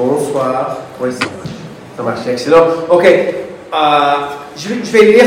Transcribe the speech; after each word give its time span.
Bonsoir. 0.00 0.78
Oui, 0.98 1.10
ça 1.12 1.26
marche. 1.26 1.50
Ça 1.94 2.02
marche, 2.02 2.26
excellent. 2.26 2.64
Ok, 2.88 3.04
euh, 3.04 4.14
je, 4.56 4.68
vais, 4.90 5.12
lire 5.12 5.26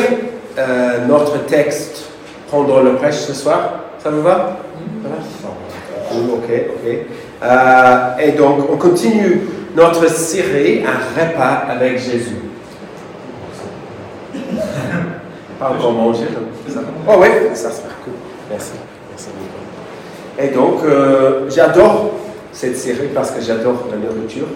euh, 0.58 1.06
notre 1.08 1.46
texte 1.46 2.06
pendant 2.50 2.82
le 2.82 2.96
prêche 2.96 3.18
ce 3.18 3.36
soir. 3.36 3.82
Ça 4.00 4.10
vous 4.10 4.24
va? 4.24 4.58
Voilà. 5.02 5.18
Ok, 6.12 6.50
ok. 6.50 6.98
Euh, 7.44 8.18
et 8.20 8.32
donc, 8.32 8.68
on 8.72 8.78
continue 8.78 9.42
notre 9.76 10.10
série 10.10 10.84
Un 10.84 11.22
repas 11.22 11.66
avec 11.70 12.00
Jésus. 12.00 12.38
Pas 15.60 15.70
encore 15.70 15.92
mangé, 15.92 16.26
ça 16.68 16.80
Oh 17.08 17.18
oui, 17.20 17.28
ça 17.54 17.70
sera 17.70 17.90
cool. 18.04 18.14
Merci. 18.50 18.72
Merci. 19.12 19.30
Et 20.40 20.48
donc, 20.48 20.80
j'adore 21.50 22.23
cette 22.54 22.78
série 22.78 23.10
parce 23.14 23.32
que 23.32 23.42
j'adore 23.42 23.88
la 23.92 23.98
nourriture. 23.98 24.48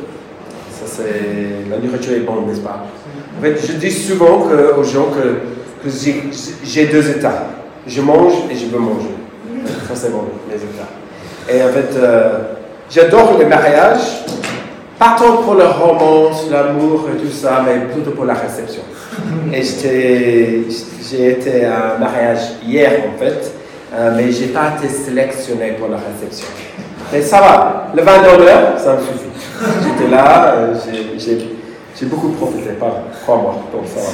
Ça, 0.71 0.85
c'est... 0.85 1.69
La 1.69 1.77
nourriture 1.77 2.13
est 2.13 2.19
bonne, 2.19 2.45
n'est-ce 2.47 2.61
pas? 2.61 2.85
En 3.37 3.41
fait, 3.41 3.57
je 3.67 3.73
dis 3.73 3.91
souvent 3.91 4.47
aux 4.77 4.83
gens 4.83 5.07
que, 5.07 5.89
j'ai, 6.63 6.85
deux 6.85 7.09
états. 7.09 7.47
Je 7.85 8.01
mange 8.01 8.33
et 8.51 8.55
je 8.55 8.65
veux 8.67 8.79
manger. 8.79 9.15
Ça, 9.87 9.95
c'est 9.95 10.11
bon, 10.11 10.23
les 10.49 10.55
états. 10.57 11.51
Et 11.51 11.63
en 11.63 11.71
fait, 11.73 11.97
euh, 11.97 12.39
j'adore 12.89 13.37
le 13.39 13.45
mariage, 13.45 14.25
pas 14.99 15.15
tant 15.17 15.37
pour 15.37 15.55
la 15.55 15.69
romance, 15.69 16.47
l'amour 16.51 17.07
et 17.13 17.17
tout 17.17 17.31
ça, 17.31 17.63
mais 17.65 17.91
plutôt 17.93 18.11
pour 18.11 18.25
la 18.25 18.33
réception. 18.33 18.81
Et 19.53 19.63
j'étais- 19.63 20.63
j'ai 21.09 21.31
été 21.31 21.65
à 21.65 21.95
un 21.95 21.97
mariage 21.99 22.39
hier, 22.65 22.91
en 23.13 23.17
fait, 23.17 23.51
euh, 23.93 24.13
mais 24.15 24.31
j'ai 24.31 24.47
pas 24.47 24.73
été 24.77 24.89
sélectionné 24.93 25.75
pour 25.79 25.87
la 25.89 25.97
réception. 25.97 26.47
Mais 27.11 27.21
ça 27.21 27.39
va, 27.39 27.87
le 27.95 28.01
vin 28.03 28.17
d'honneur, 28.21 28.77
ça 28.77 28.93
me 28.93 28.99
suffit. 28.99 29.29
J'étais 29.83 30.09
là, 30.11 30.53
euh, 30.55 30.73
j'ai- 30.85 32.05
beaucoup 32.05 32.29
profité, 32.29 32.71
pas 32.73 33.01
crois-moi, 33.23 33.55
donc 33.73 33.83
ça 33.87 34.01
va. 34.01 34.07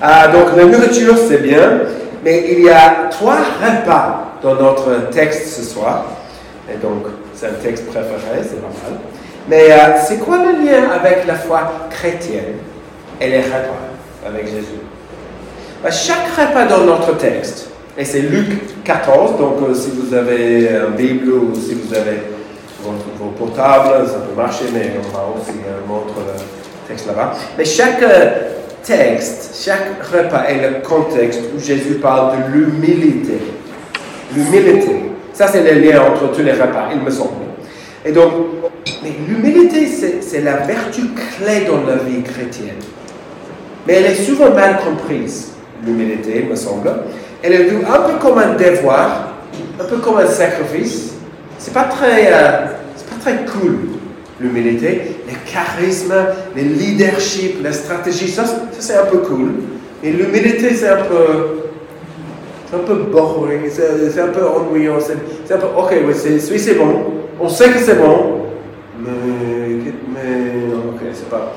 Ah, 0.00 0.28
donc 0.28 0.56
la 0.56 0.64
nourriture, 0.66 1.14
c'est 1.28 1.38
bien, 1.42 1.80
mais 2.24 2.44
il 2.52 2.62
y 2.62 2.70
a 2.70 3.08
trois 3.10 3.36
repas 3.60 4.34
dans 4.42 4.54
notre 4.54 5.10
texte 5.10 5.48
ce 5.56 5.62
soir. 5.64 6.04
Et 6.72 6.76
donc, 6.76 7.06
c'est 7.34 7.46
un 7.46 7.52
texte 7.62 7.86
préféré, 7.86 8.42
c'est 8.42 8.60
normal. 8.60 9.00
Mais 9.48 9.72
euh, 9.72 9.76
c'est 10.06 10.18
quoi 10.18 10.38
le 10.38 10.64
lien 10.64 10.90
avec 10.94 11.26
la 11.26 11.34
foi 11.34 11.60
chrétienne 11.90 12.58
et 13.20 13.28
les 13.28 13.40
repas 13.40 13.82
avec 14.24 14.46
Jésus? 14.46 14.80
Ben, 15.82 15.90
Chaque 15.90 16.28
repas 16.38 16.66
dans 16.66 16.84
notre 16.84 17.16
texte, 17.16 17.70
et 17.96 18.04
c'est 18.04 18.20
Luc 18.20 18.82
14, 18.84 19.38
donc 19.38 19.56
euh, 19.68 19.74
si 19.74 19.90
vous 19.90 20.14
avez 20.14 20.70
un 20.70 20.90
Bible 20.90 21.30
ou 21.30 21.54
si 21.54 21.74
vous 21.74 21.92
avez 21.94 22.22
votre, 22.82 23.04
vos 23.18 23.30
portables, 23.30 24.06
ça 24.06 24.20
peut 24.20 24.34
marcher, 24.34 24.64
mais 24.72 24.92
on 24.98 25.14
va 25.14 25.26
aussi 25.36 25.50
euh, 25.50 25.86
montrer 25.86 26.22
le 26.26 26.88
texte 26.88 27.06
là-bas. 27.06 27.34
Mais 27.58 27.66
chaque 27.66 28.02
euh, 28.02 28.30
texte, 28.82 29.62
chaque 29.62 30.02
repas 30.10 30.44
est 30.48 30.62
le 30.62 30.80
contexte 30.82 31.40
où 31.54 31.60
Jésus 31.60 31.96
parle 31.96 32.38
de 32.38 32.52
l'humilité. 32.54 33.38
L'humilité. 34.34 35.10
Ça, 35.34 35.46
c'est 35.48 35.62
le 35.62 35.78
lien 35.78 36.00
entre 36.00 36.32
tous 36.32 36.42
les 36.42 36.52
repas, 36.52 36.88
il 36.94 37.00
me 37.00 37.10
semble. 37.10 37.44
Et 38.06 38.12
donc, 38.12 38.32
mais 39.02 39.12
l'humilité, 39.28 39.86
c'est 39.86 40.22
c'est 40.22 40.40
la 40.40 40.56
vertu 40.56 41.02
clé 41.08 41.66
dans 41.66 41.86
la 41.86 41.96
vie 41.96 42.22
chrétienne. 42.22 42.80
Mais 43.86 43.94
elle 43.94 44.06
est 44.06 44.24
souvent 44.24 44.50
mal 44.50 44.78
comprise, 44.78 45.52
l'humilité, 45.84 46.40
il 46.42 46.48
me 46.48 46.56
semble. 46.56 46.90
Elle 47.42 47.52
est 47.52 47.70
un 47.70 48.00
peu 48.00 48.18
comme 48.20 48.38
un 48.38 48.54
devoir, 48.54 49.32
un 49.80 49.84
peu 49.84 49.96
comme 49.96 50.18
un 50.18 50.26
sacrifice. 50.26 51.14
C'est 51.58 51.74
pas 51.74 51.84
très, 51.84 52.28
euh, 52.32 52.66
pas 53.10 53.16
très 53.20 53.44
cool, 53.44 53.78
l'humilité. 54.40 55.16
Le 55.26 55.50
charisme, 55.50 56.14
le 56.54 56.62
leadership, 56.62 57.62
la 57.62 57.72
stratégie, 57.72 58.28
ça, 58.28 58.44
ça, 58.44 58.56
c'est 58.78 58.96
un 58.96 59.06
peu 59.06 59.18
cool. 59.18 59.54
Et 60.04 60.10
l'humilité, 60.10 60.74
c'est 60.74 60.88
un 60.88 61.02
peu, 61.02 61.68
c'est 62.68 62.76
un 62.76 62.80
peu 62.80 62.94
boring, 62.94 63.62
c'est 63.70 64.20
un 64.20 64.28
peu 64.28 64.44
ennuyant. 64.46 64.98
C'est 65.00 65.54
un 65.54 65.58
peu, 65.58 65.66
ok, 65.76 65.92
oui, 66.06 66.58
c'est 66.58 66.74
bon. 66.74 67.04
On 67.40 67.48
sait 67.48 67.70
que 67.70 67.78
c'est 67.78 67.96
bon, 67.96 68.42
mais, 69.00 69.10
mais 70.14 70.74
ok, 70.74 71.00
c'est 71.12 71.28
pas. 71.28 71.54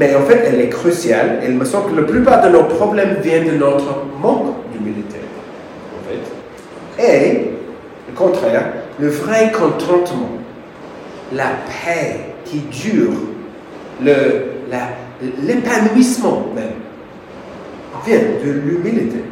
Mais 0.00 0.14
en 0.14 0.22
fait, 0.22 0.42
elle 0.46 0.58
est 0.62 0.70
cruciale. 0.70 1.40
Il 1.46 1.58
me 1.58 1.64
semble 1.66 1.90
que 1.90 2.00
la 2.00 2.06
plupart 2.06 2.42
de 2.42 2.48
nos 2.48 2.64
problèmes 2.64 3.18
viennent 3.22 3.48
de 3.48 3.58
notre 3.58 4.02
manque 4.18 4.54
d'humilité. 4.72 5.18
En 5.94 6.00
fait. 6.08 7.04
Et, 7.04 7.50
le 8.08 8.14
contraire, 8.16 8.64
le 8.98 9.08
vrai 9.08 9.52
contentement, 9.52 10.30
la 11.34 11.50
paix 11.84 12.16
qui 12.46 12.60
dure, 12.60 13.12
l'épanouissement 15.42 16.46
même, 16.54 16.64
vient 18.06 18.20
de 18.42 18.50
l'humilité. 18.52 19.22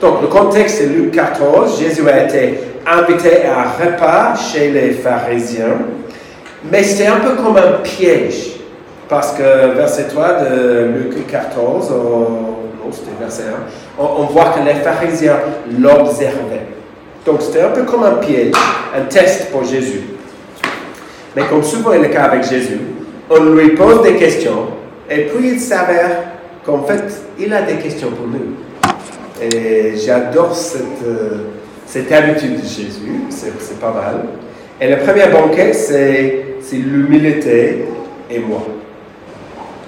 Donc, 0.00 0.22
le 0.22 0.28
contexte, 0.28 0.78
c'est 0.78 0.86
Luc 0.86 1.10
14. 1.10 1.78
Jésus 1.78 2.08
a 2.08 2.24
été 2.24 2.58
invité 2.86 3.44
à 3.44 3.60
un 3.60 3.84
repas 3.84 4.34
chez 4.34 4.70
les 4.70 4.92
pharisiens, 4.92 5.76
mais 6.72 6.82
c'était 6.82 7.08
un 7.08 7.20
peu 7.20 7.36
comme 7.36 7.58
un 7.58 7.82
piège. 7.82 8.53
Parce 9.08 9.32
que 9.32 9.74
verset 9.74 10.04
3 10.04 10.28
de 10.44 10.84
Luc 10.94 11.26
14, 11.26 11.92
oh, 11.92 12.28
non, 12.82 12.92
c'était 12.92 13.10
verset 13.20 13.42
1, 13.42 14.02
on, 14.02 14.22
on 14.22 14.26
voit 14.26 14.54
que 14.56 14.64
les 14.66 14.74
pharisiens 14.74 15.36
l'observaient. 15.78 16.66
Donc, 17.26 17.40
c'était 17.40 17.62
un 17.62 17.70
peu 17.70 17.82
comme 17.84 18.04
un 18.04 18.14
piège, 18.14 18.52
un 18.96 19.02
test 19.02 19.50
pour 19.50 19.64
Jésus. 19.64 20.02
Mais 21.36 21.42
comme 21.48 21.62
souvent 21.62 21.92
est 21.92 21.98
le 21.98 22.08
cas 22.08 22.24
avec 22.24 22.44
Jésus, 22.44 22.80
on 23.30 23.42
lui 23.42 23.70
pose 23.70 24.02
des 24.02 24.14
questions 24.14 24.68
et 25.10 25.22
puis 25.26 25.50
il 25.52 25.60
s'avère 25.60 26.10
qu'en 26.64 26.82
fait, 26.82 27.02
il 27.38 27.52
a 27.52 27.62
des 27.62 27.74
questions 27.74 28.10
pour 28.10 28.26
nous. 28.26 28.56
Et 29.40 29.94
j'adore 29.96 30.54
cette, 30.54 30.82
euh, 31.06 31.38
cette 31.86 32.10
habitude 32.10 32.60
de 32.60 32.66
Jésus, 32.66 33.24
c'est 33.28 33.80
pas 33.80 33.92
mal. 33.92 34.24
Et 34.80 34.88
le 34.88 34.98
premier 34.98 35.26
banquet, 35.26 35.72
c'est 35.72 36.56
l'humilité 36.72 37.84
et 38.30 38.38
moi. 38.38 38.62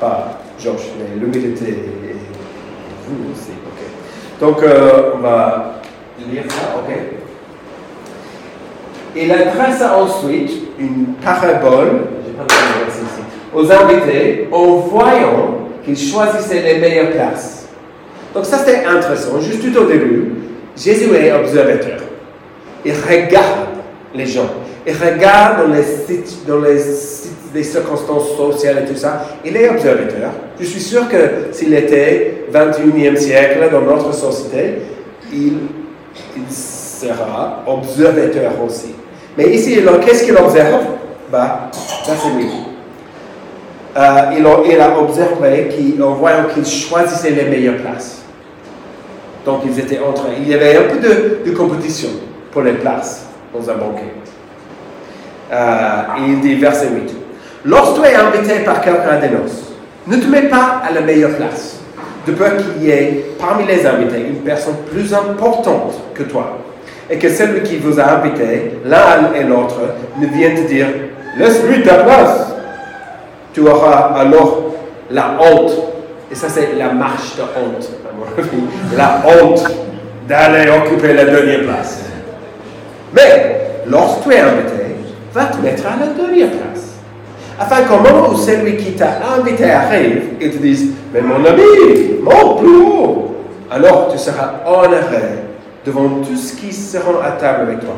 Pas 0.00 0.40
Georges, 0.58 0.90
mais 0.98 1.20
l'humilité 1.20 1.68
et 1.68 2.16
vous 3.06 3.32
aussi. 3.32 3.52
ok. 3.66 4.40
Donc, 4.40 4.62
euh, 4.62 5.12
on 5.14 5.18
va 5.18 5.80
lire 6.30 6.44
ça, 6.48 6.76
ok 6.78 7.16
il 9.16 9.32
adresse 9.32 9.82
ensuite 9.82 10.50
une 10.78 11.06
parabole 11.22 12.02
aux 13.54 13.72
invités 13.72 14.48
en 14.52 14.76
voyant 14.76 15.58
qu'ils 15.84 15.96
choisissaient 15.96 16.62
les 16.62 16.78
meilleures 16.78 17.10
places. 17.12 17.68
Donc 18.34 18.44
ça 18.44 18.58
c'était 18.58 18.84
intéressant. 18.84 19.40
Juste 19.40 19.62
tout 19.62 19.80
au 19.80 19.86
début, 19.86 20.34
Jésus 20.76 21.14
est 21.14 21.32
observateur. 21.32 22.00
Il 22.84 22.92
regarde 22.92 23.68
les 24.14 24.26
gens. 24.26 24.50
Il 24.86 24.94
regarde 24.94 25.66
dans 25.66 25.74
les, 25.74 25.82
dans 26.46 26.60
les, 26.60 26.78
les 27.56 27.64
circonstances 27.64 28.36
sociales 28.36 28.84
et 28.84 28.92
tout 28.92 28.98
ça. 28.98 29.26
Il 29.44 29.56
est 29.56 29.68
observateur. 29.70 30.30
Je 30.60 30.64
suis 30.66 30.80
sûr 30.80 31.08
que 31.08 31.52
s'il 31.52 31.72
était 31.74 32.44
21e 32.52 33.16
siècle 33.16 33.68
dans 33.72 33.80
notre 33.80 34.12
société, 34.12 34.82
il, 35.32 35.54
sera 36.48 37.62
observateur 37.66 38.52
aussi. 38.64 38.94
Mais 39.36 39.50
ici, 39.50 39.78
qu'est-ce 40.04 40.24
qu'il 40.24 40.36
observe? 40.36 40.82
Bah, 41.30 41.70
Ça, 41.72 42.12
c'est 42.22 42.38
lui. 42.38 42.48
Euh, 43.96 44.66
il, 44.66 44.80
a, 44.80 44.98
observé 44.98 45.68
qu'en 45.98 46.12
voyant 46.12 46.44
qu'ils 46.52 46.64
choisissaient 46.64 47.30
les 47.30 47.44
meilleures 47.44 47.76
places. 47.76 48.22
Donc, 49.44 49.60
ils 49.66 49.78
étaient 49.78 49.98
en 49.98 50.12
train. 50.12 50.30
Il 50.38 50.48
y 50.48 50.54
avait 50.54 50.76
un 50.76 50.84
peu 50.84 50.98
de, 50.98 51.50
compétition 51.54 52.08
pour 52.50 52.62
les 52.62 52.72
places 52.72 53.26
dans 53.52 53.68
un 53.70 53.74
banquet. 53.74 54.12
Euh, 55.52 56.02
il 56.26 56.40
dit, 56.40 56.54
verset 56.54 56.88
8. 56.88 57.25
Lorsque 57.66 58.00
tu 58.00 58.06
es 58.06 58.14
invité 58.14 58.60
par 58.60 58.80
quelqu'un 58.80 59.18
des 59.20 59.28
noces, 59.28 59.72
ne 60.06 60.16
te 60.16 60.26
mets 60.26 60.48
pas 60.48 60.82
à 60.88 60.92
la 60.92 61.00
meilleure 61.00 61.32
place, 61.32 61.80
de 62.24 62.30
peur 62.30 62.52
qu'il 62.58 62.84
y 62.84 62.90
ait 62.90 63.26
parmi 63.40 63.66
les 63.66 63.84
invités 63.84 64.20
une 64.20 64.42
personne 64.44 64.76
plus 64.88 65.12
importante 65.12 65.94
que 66.14 66.22
toi, 66.22 66.58
et 67.10 67.18
que 67.18 67.28
celui 67.28 67.64
qui 67.64 67.78
vous 67.78 67.98
a 67.98 68.04
invité, 68.04 68.78
l'un 68.84 69.32
et 69.34 69.42
l'autre, 69.42 69.80
ne 70.16 70.28
vienne 70.28 70.54
te 70.54 70.68
dire 70.68 70.86
Laisse-lui 71.36 71.82
ta 71.82 71.96
place. 72.04 72.54
Tu 73.52 73.60
auras 73.60 74.14
alors 74.14 74.74
la 75.10 75.36
honte, 75.40 75.72
et 76.30 76.36
ça 76.36 76.48
c'est 76.48 76.72
la 76.78 76.92
marche 76.92 77.36
de 77.36 77.42
honte, 77.42 77.90
à 78.92 78.96
la 78.96 79.22
honte 79.26 79.64
d'aller 80.28 80.70
occuper 80.70 81.14
la 81.14 81.24
dernière 81.24 81.64
place. 81.64 82.04
Mais 83.12 83.80
lorsque 83.88 84.22
tu 84.22 84.34
es 84.34 84.38
invité, 84.38 84.96
va 85.34 85.46
te 85.46 85.58
mettre 85.58 85.84
à 85.86 85.96
la 85.98 86.12
dernière 86.12 86.50
place. 86.50 86.95
Afin 87.58 87.82
qu'au 87.82 87.98
moment 87.98 88.28
où 88.30 88.36
celui 88.36 88.76
qui 88.76 88.92
t'a 88.92 89.18
invité 89.38 89.70
arrive, 89.70 90.22
il 90.40 90.50
te 90.50 90.58
dise 90.58 90.90
Mais 91.12 91.22
mon 91.22 91.44
ami, 91.44 91.62
monte 92.22 92.58
plus 92.60 92.76
haut. 92.76 93.36
Alors 93.70 94.08
tu 94.12 94.18
seras 94.18 94.60
honoré 94.66 95.44
devant 95.84 96.08
tous 96.26 96.52
qui 96.52 96.72
seront 96.72 97.20
à 97.24 97.32
table 97.32 97.62
avec 97.62 97.80
toi. 97.80 97.94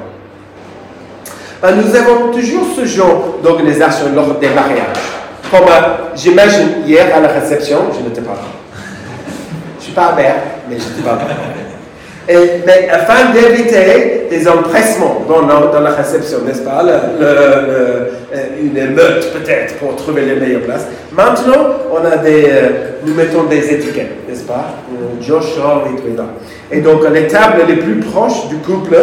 Ben, 1.61 1.75
nous 1.75 1.95
avons 1.97 2.31
toujours 2.31 2.67
ce 2.77 2.85
genre 2.85 3.39
d'organisation 3.43 4.07
lors 4.15 4.35
des 4.35 4.49
mariages. 4.51 5.19
Comme 5.51 5.63
euh, 5.63 6.13
j'imagine 6.15 6.85
hier 6.87 7.07
à 7.17 7.21
la 7.21 7.29
réception, 7.29 7.79
je 7.99 8.07
n'étais 8.09 8.21
pas 8.21 8.35
là. 8.35 8.39
Je 9.75 9.77
ne 9.79 9.83
suis 9.83 9.93
pas 9.93 10.13
mère, 10.15 10.37
mais 10.69 10.77
je 10.79 10.89
n'étais 10.89 11.03
pas 11.03 11.17
là. 11.17 11.25
Et, 12.29 12.63
mais 12.65 12.89
afin 12.91 13.33
d'éviter 13.33 14.18
des 14.31 14.49
empressements 14.49 15.23
dans, 15.29 15.81
la 15.81 15.91
réception, 15.91 16.39
n'est-ce 16.47 16.63
pas? 16.63 16.83
Euh, 16.85 18.07
Une 18.61 18.77
émeute 18.77 19.33
peut-être 19.33 19.77
pour 19.77 19.97
trouver 19.97 20.23
les 20.23 20.37
meilleures 20.37 20.63
places. 20.63 20.87
Maintenant, 21.13 21.75
on 21.91 22.05
a 22.05 22.17
des, 22.19 22.45
euh, 22.47 22.69
nous 23.05 23.15
mettons 23.15 23.45
des 23.45 23.73
étiquettes, 23.75 24.29
n'est-ce 24.29 24.45
pas? 24.45 24.75
Joshua 25.21 25.85
et 26.73 26.77
Et 26.77 26.81
donc 26.81 27.01
les 27.13 27.27
tables 27.27 27.63
les 27.67 27.77
plus 27.77 27.97
proches 28.01 28.49
du 28.49 28.57
couple 28.57 28.97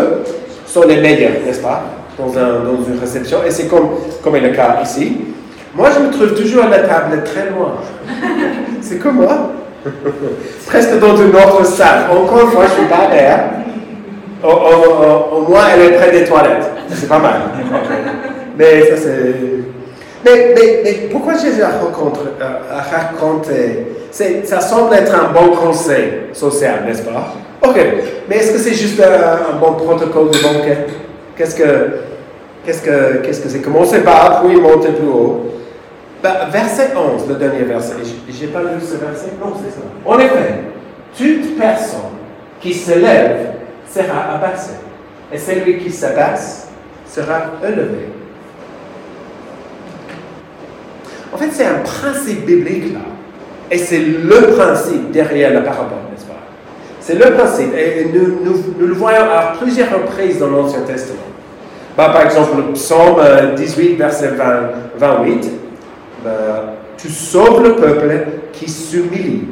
sont 0.66 0.84
les 0.88 0.98
meilleures, 0.98 1.44
n'est-ce 1.46 1.62
pas? 1.62 1.84
Dans, 2.18 2.38
un, 2.38 2.64
dans, 2.64 2.84
une 2.88 3.00
réception. 3.00 3.40
Et 3.46 3.52
c'est 3.52 3.68
comme, 3.68 3.90
comme 4.24 4.36
est 4.36 4.42
le 4.42 4.50
cas 4.52 4.78
ici. 4.84 5.18
Moi, 5.74 5.90
je 5.94 6.06
me 6.06 6.12
trouve 6.12 6.34
toujours 6.34 6.64
à 6.64 6.70
la 6.70 6.80
table 6.80 7.22
très 7.26 7.50
loin. 7.50 7.76
C'est 8.82 8.98
comme 8.98 9.16
moi. 9.16 9.52
Presque 10.68 11.00
dans 11.00 11.18
une 11.18 11.36
autre 11.36 11.66
salle. 11.66 12.06
Encore 12.10 12.44
une 12.44 12.52
fois, 12.52 12.64
je 12.68 12.74
suis 12.80 12.86
pas 12.90 13.14
là. 13.14 13.50
Au, 14.44 15.42
moins, 15.50 15.66
elle 15.74 15.94
est 15.94 15.98
près 15.98 16.12
des 16.12 16.24
toilettes. 16.26 16.70
C'est 16.94 17.08
pas 17.08 17.20
mal. 17.20 17.42
Mais 18.58 18.82
ça, 18.90 18.98
c'est. 18.98 19.36
Mais, 20.24 20.56
mais, 20.56 20.82
mais, 20.84 20.94
pourquoi 21.12 21.34
Jésus 21.36 21.62
a, 21.62 21.68
euh, 21.70 22.50
raconté? 22.92 23.86
Ça 24.12 24.60
semble 24.60 24.96
être 24.96 25.14
un 25.14 25.32
bon 25.32 25.56
conseil 25.56 26.14
social, 26.34 26.84
n'est-ce 26.88 27.04
pas? 27.04 27.34
Ok. 27.62 27.80
Mais 28.28 28.38
est-ce 28.38 28.54
que 28.54 28.58
c'est 28.58 28.74
juste 28.74 29.00
un, 29.02 29.58
bon 29.58 29.74
protocole 29.74 30.32
de 30.32 30.42
banquet? 30.42 30.88
Qu'est-ce 31.38 31.56
que 31.56 31.64
qu'est-ce 32.66 32.82
que 32.82 33.18
qu'est-ce 33.18 33.42
que 33.42 33.50
c'est? 33.50 33.60
Commencer 33.60 34.00
bas, 34.00 34.42
puis 34.44 34.60
monter 34.60 34.94
plus 34.94 35.08
haut? 35.08 35.46
Ben, 36.24 36.34
verset 36.52 36.90
11, 36.96 37.28
le 37.30 37.36
dernier 37.36 37.64
verset. 37.64 37.94
J'ai 38.28 38.48
pas 38.48 38.62
lu 38.62 38.82
ce 38.82 38.96
verset 38.98 39.34
Non, 39.40 39.54
c'est 39.64 39.76
ça. 39.76 39.86
En 40.06 40.18
effet, 40.18 40.64
toute 41.16 41.56
personne 41.60 42.00
qui 42.60 42.74
se 42.74 42.98
lève 42.98 43.38
sera 43.96 44.36
abaissée, 44.36 44.80
et 45.32 45.38
celui 45.38 45.78
qui 45.78 45.92
s'abaisse 45.92 46.68
sera 47.08 47.42
élevé. 47.64 48.10
En 51.34 51.38
fait, 51.38 51.50
c'est 51.52 51.66
un 51.66 51.80
principe 51.80 52.46
biblique 52.46 52.94
là. 52.94 53.02
Et 53.72 53.78
c'est 53.78 54.00
le 54.00 54.56
principe 54.56 55.12
derrière 55.12 55.54
la 55.54 55.62
parabole, 55.62 55.98
n'est-ce 56.12 56.26
pas? 56.26 56.34
C'est 57.00 57.16
le 57.16 57.36
principe. 57.36 57.74
Et 57.76 58.10
nous, 58.14 58.64
le 58.80 58.94
voyons 58.94 59.24
à 59.24 59.54
plusieurs 59.60 59.92
reprises 59.92 60.40
dans 60.40 60.50
l'Ancien 60.50 60.82
Testament. 60.82 61.20
Bah, 61.98 62.10
par 62.10 62.26
exemple, 62.26 62.58
le 62.58 62.74
psaume 62.74 63.20
18, 63.56 63.94
euh, 63.94 63.96
verset 63.98 64.32
28. 64.98 65.52
Euh, 66.26 66.62
tu 66.98 67.10
sauves 67.10 67.64
le 67.64 67.76
peuple 67.76 68.12
qui 68.54 68.70
s'humilie 68.70 69.48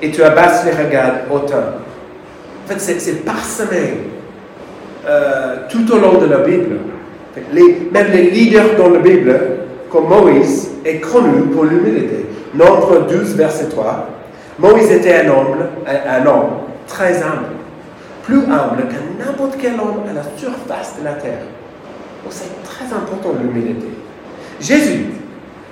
et 0.00 0.10
tu 0.10 0.22
abaisses 0.22 0.64
les 0.64 0.72
regards 0.72 1.14
hautains. 1.30 1.81
En 2.64 2.68
fait, 2.68 2.78
c'est 2.78 3.24
parsemé 3.24 3.94
euh, 5.06 5.56
tout 5.68 5.92
au 5.92 5.98
long 5.98 6.18
de 6.18 6.26
la 6.26 6.38
Bible. 6.38 6.76
Même 7.92 8.12
les 8.12 8.30
leaders 8.30 8.76
dans 8.78 8.90
la 8.90 9.00
Bible, 9.00 9.40
comme 9.90 10.08
Moïse, 10.08 10.70
est 10.84 11.00
connu 11.00 11.42
pour 11.52 11.64
l'humilité. 11.64 12.26
Nombre 12.54 13.06
12, 13.08 13.34
verset 13.34 13.68
3. 13.68 14.08
Moïse 14.58 14.90
était 14.90 15.24
un 15.24 15.30
homme, 15.30 15.56
un 15.86 16.26
homme 16.26 16.50
très 16.86 17.16
humble, 17.22 17.56
plus 18.22 18.38
humble 18.38 18.88
que 18.88 19.24
n'importe 19.24 19.56
quel 19.60 19.74
homme 19.74 20.02
à 20.08 20.12
la 20.12 20.22
surface 20.36 20.94
de 21.00 21.04
la 21.04 21.14
terre. 21.14 21.40
Donc 22.22 22.32
c'est 22.32 22.62
très 22.62 22.84
important 22.94 23.30
l'humilité. 23.40 23.88
Jésus, 24.60 25.06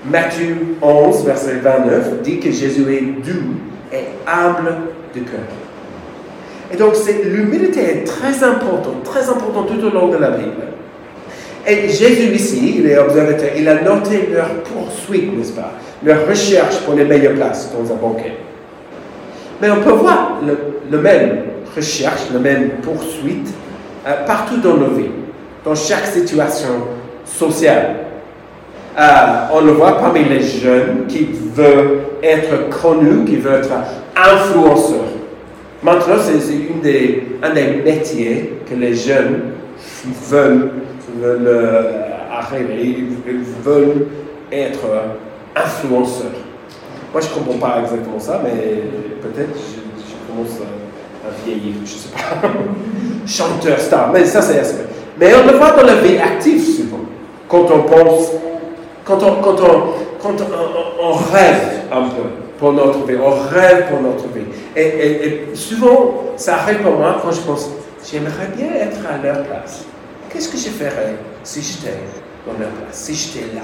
Matthieu 0.05 0.77
11, 0.81 1.25
verset 1.25 1.57
29, 1.57 2.23
dit 2.23 2.41
que 2.41 2.51
Jésus 2.51 2.85
est 2.93 3.03
doux 3.25 3.55
et 3.93 4.07
humble 4.27 4.75
de 5.15 5.21
cœur. 5.21 5.60
Et 6.73 6.77
donc, 6.77 6.95
l'humilité 7.25 7.81
est 7.81 8.05
très 8.05 8.45
importante, 8.45 9.03
très 9.05 9.29
importante 9.29 9.69
tout 9.69 9.87
au 9.87 9.91
long 9.91 10.09
de 10.09 10.17
la 10.19 10.31
Bible. 10.31 10.63
Et 11.67 11.89
Jésus 11.89 12.33
ici, 12.35 12.77
il 12.79 12.87
est 12.87 12.99
observateur, 12.99 13.51
il 13.57 13.69
a 13.69 13.83
noté 13.83 14.29
leur 14.33 14.49
poursuite, 14.63 15.37
n'est-ce 15.37 15.53
pas? 15.53 15.73
Leur 16.03 16.27
recherche 16.27 16.79
pour 16.79 16.95
les 16.95 17.05
meilleures 17.05 17.35
places 17.35 17.71
dans 17.73 17.93
un 17.93 17.97
banquet. 17.97 18.35
Mais 19.61 19.71
on 19.71 19.81
peut 19.81 19.91
voir 19.91 20.39
le, 20.91 20.99
même 20.99 21.43
recherche, 21.77 22.23
la 22.33 22.39
même 22.39 22.71
poursuite 22.83 23.49
euh, 24.07 24.25
partout 24.25 24.57
dans 24.57 24.75
nos 24.75 24.91
vies, 24.91 25.11
dans 25.65 25.75
chaque 25.75 26.07
situation 26.07 26.69
sociale, 27.27 27.97
euh, 28.99 29.03
on 29.53 29.61
le 29.61 29.73
voit 29.73 29.99
parmi 29.99 30.25
les 30.25 30.41
jeunes 30.41 31.07
qui 31.07 31.29
veulent 31.55 32.01
être 32.23 32.71
connus, 32.71 33.25
qui 33.25 33.37
veulent 33.37 33.61
être 33.61 33.71
influenceurs. 34.17 35.20
Maintenant, 35.83 36.17
c'est 36.19 36.35
un 37.43 37.55
des 37.55 37.83
métiers 37.85 38.61
que 38.69 38.75
les 38.75 38.95
jeunes 38.95 39.41
veulent, 40.29 40.71
euh, 41.23 41.93
arriver, 42.31 42.97
ils 43.27 43.65
veulent 43.65 44.07
être 44.53 44.87
influenceurs. 45.57 46.27
Moi, 47.13 47.21
je 47.23 47.29
ne 47.29 47.35
comprends 47.35 47.67
pas 47.69 47.81
exactement 47.83 48.19
ça, 48.19 48.41
mais 48.45 48.83
peut-être 49.23 49.55
je, 49.55 49.81
je 50.03 50.33
commence 50.33 50.59
à, 50.61 51.45
vieillir, 51.45 51.75
je 51.85 51.93
ne 51.93 51.99
sais 51.99 52.09
pas. 52.13 52.49
Chanteur, 53.27 53.81
star, 53.81 54.13
mais 54.13 54.25
ça, 54.25 54.43
c'est 54.43 54.63
Mais 55.19 55.33
on 55.35 55.51
le 55.51 55.57
voit 55.57 55.73
dans 55.73 55.87
la 55.87 55.97
vie 55.97 56.19
active 56.19 56.63
souvent. 56.63 57.05
Quand 57.49 57.67
on 57.71 57.83
pense 57.83 58.33
quand 59.11 59.23
on, 59.23 59.43
quand 59.43 59.61
on, 59.61 59.83
quand 60.23 60.37
on, 61.03 61.13
rêve 61.13 61.83
un 61.91 62.03
peu 62.03 62.23
pour 62.61 62.75
notre 62.75 63.07
vie, 63.07 63.17
on 63.17 63.31
rêve 63.31 63.89
pour 63.89 64.03
notre 64.03 64.29
vie. 64.29 64.45
Et, 64.77 65.49
souvent, 65.55 66.35
ça 66.37 66.57
arrive 66.57 66.83
pour 66.83 66.93
moi 66.93 67.17
quand 67.23 67.33
je 67.33 67.41
pense, 67.41 67.71
j'aimerais 68.09 68.49
bien 68.55 68.69
être 68.75 68.99
à 69.11 69.17
leur 69.25 69.43
place. 69.45 69.85
Qu'est-ce 70.31 70.49
que 70.51 70.59
je 70.59 70.69
ferais 70.69 71.17
si 71.43 71.63
j'étais 71.63 71.97
dans 72.47 72.53
leur 72.61 72.69
place, 72.69 72.93
si 72.93 73.15
j'étais 73.15 73.47
là 73.55 73.63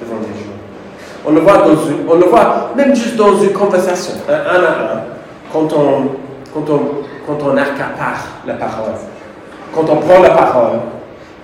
devant 0.00 0.20
les 0.20 0.40
gens? 0.40 0.56
On 1.26 1.32
le 1.32 1.40
voit, 1.40 1.58
dans 1.58 1.86
une, 1.86 2.08
on 2.08 2.14
le 2.14 2.24
voit 2.24 2.72
même 2.74 2.96
juste 2.96 3.16
dans 3.16 3.38
une 3.38 3.52
conversation, 3.52 4.14
un, 4.28 4.32
à 4.32 4.94
un, 4.94 5.02
quand 5.52 5.70
on, 5.74 6.08
quand 6.54 6.72
on, 6.72 6.80
quand 7.26 7.38
on 7.44 7.56
accapare 7.56 8.24
la 8.46 8.54
parole, 8.54 8.94
quand 9.74 9.84
on 9.90 9.96
prend 9.96 10.22
la 10.22 10.30
parole 10.30 10.78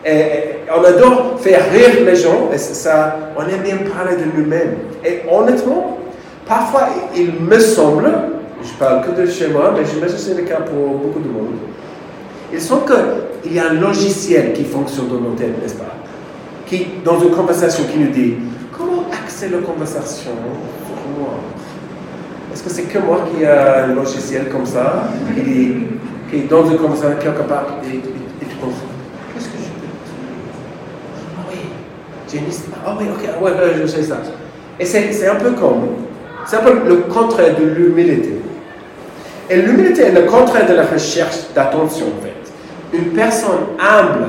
et, 0.06 0.54
on 0.74 0.82
adore 0.82 1.38
faire 1.40 1.70
rire 1.70 2.04
les 2.06 2.16
gens, 2.16 2.48
ça, 2.56 3.16
on 3.36 3.42
aime 3.42 3.60
bien 3.62 3.76
parler 3.94 4.16
de 4.16 4.24
nous-mêmes. 4.34 4.76
Et 5.04 5.22
honnêtement, 5.30 5.98
parfois, 6.46 6.88
il 7.16 7.32
me 7.32 7.58
semble, 7.58 8.10
je 8.62 8.72
parle 8.78 9.04
que 9.04 9.20
de 9.20 9.26
chez 9.26 9.48
moi, 9.48 9.72
mais 9.76 9.84
j'imagine 9.84 10.16
que 10.16 10.20
c'est 10.20 10.34
le 10.34 10.42
cas 10.42 10.60
pour 10.60 10.98
beaucoup 10.98 11.20
de 11.20 11.28
monde, 11.28 11.54
il 12.52 12.60
semble 12.60 12.82
qu'il 13.42 13.52
y 13.52 13.58
a 13.58 13.70
un 13.70 13.74
logiciel 13.74 14.52
qui 14.52 14.64
fonctionne 14.64 15.08
dans 15.08 15.20
nos 15.20 15.34
têtes, 15.34 15.60
n'est-ce 15.60 15.74
pas? 15.74 15.94
Qui, 16.66 16.86
Dans 17.04 17.20
une 17.20 17.30
conversation 17.30 17.84
qui 17.90 17.98
nous 17.98 18.10
dit 18.10 18.34
comment 18.76 19.04
axer 19.12 19.48
la 19.48 19.58
conversation 19.58 20.30
pour 20.86 21.20
moi? 21.22 21.34
Est-ce 22.52 22.62
que 22.62 22.70
c'est 22.70 22.84
que 22.84 22.98
moi 22.98 23.26
qui 23.30 23.44
a 23.44 23.84
un 23.84 23.94
logiciel 23.94 24.48
comme 24.48 24.64
ça, 24.64 25.08
qui, 25.34 25.74
qui 26.30 26.42
dans 26.46 26.70
une 26.70 26.78
conversation 26.78 27.16
quelque 27.20 27.42
part, 27.42 27.66
et, 27.84 27.96
et, 27.96 28.00
tu 32.28 32.38
Ah 32.86 32.96
oui, 32.98 33.06
ok, 33.12 33.42
ouais, 33.42 33.52
je 33.80 33.86
sais 33.86 34.02
ça. 34.02 34.18
Et 34.78 34.84
c'est 34.84 35.28
un 35.28 35.36
peu 35.36 35.52
comme, 35.52 35.88
c'est 36.46 36.56
un 36.56 36.60
peu 36.60 36.74
le 36.86 36.96
contraire 37.12 37.54
de 37.58 37.64
l'humilité. 37.64 38.34
Et 39.50 39.56
l'humilité 39.56 40.02
est 40.02 40.12
le 40.12 40.22
contraire 40.22 40.66
de 40.66 40.74
la 40.74 40.84
recherche 40.84 41.36
d'attention, 41.54 42.06
en 42.06 42.22
fait. 42.22 42.96
Une 42.96 43.10
personne 43.10 43.66
humble 43.78 44.24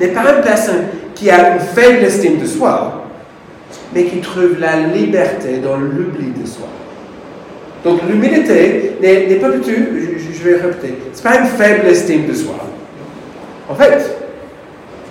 n'est 0.00 0.08
pas 0.08 0.36
une 0.36 0.42
personne 0.42 0.84
qui 1.14 1.30
a 1.30 1.54
une 1.54 1.60
faible 1.60 2.04
estime 2.04 2.38
de 2.38 2.46
soi, 2.46 3.04
mais 3.94 4.04
qui 4.04 4.20
trouve 4.20 4.58
la 4.58 4.76
liberté 4.76 5.58
dans 5.58 5.76
l'oubli 5.76 6.30
de 6.30 6.46
soi. 6.46 6.66
Donc 7.84 8.00
l'humilité 8.08 8.96
n'est 9.00 9.36
pas 9.36 9.50
du 9.50 9.60
tout, 9.60 9.70
je, 9.70 10.32
je 10.32 10.44
vais 10.44 10.56
répéter, 10.56 10.98
ce 11.12 11.22
n'est 11.22 11.30
pas 11.30 11.40
une 11.40 11.46
faible 11.46 11.86
estime 11.86 12.26
de 12.26 12.34
soi. 12.34 12.54
En 13.68 13.74
fait, 13.74 14.16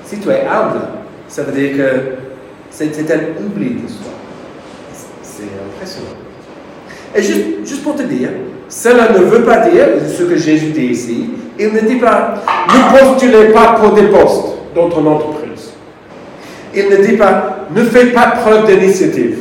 si 0.06 0.18
tu 0.20 0.30
es 0.30 0.46
humble, 0.46 0.82
ça 1.28 1.44
veut 1.44 1.52
dire 1.52 1.78
que 1.78 2.02
c'est 2.70 3.12
un 3.12 3.44
oubli 3.44 3.76
de 3.76 3.88
soi. 3.88 4.17
Et 7.16 7.22
juste, 7.22 7.46
juste 7.66 7.84
pour 7.84 7.96
te 7.96 8.04
dire, 8.04 8.30
cela 8.70 9.12
ne 9.12 9.20
veut 9.20 9.44
pas 9.44 9.70
dire 9.70 9.86
ce 10.16 10.24
que 10.24 10.36
Jésus 10.36 10.72
dit 10.72 10.88
ici. 10.88 11.30
Il 11.60 11.74
ne 11.74 11.80
dit 11.80 11.96
pas, 11.96 12.36
ne 12.68 13.00
postulez 13.00 13.46
pas 13.54 13.78
pour 13.80 13.94
des 13.94 14.04
postes 14.04 14.58
dans 14.76 14.90
ton 14.90 15.06
entreprise. 15.08 15.72
Il 16.76 16.90
ne 16.90 16.98
dit 16.98 17.18
pas, 17.18 17.68
ne 17.74 17.84
faites 17.84 18.14
pas 18.14 18.28
preuve 18.42 18.68
d'initiative. 18.68 19.40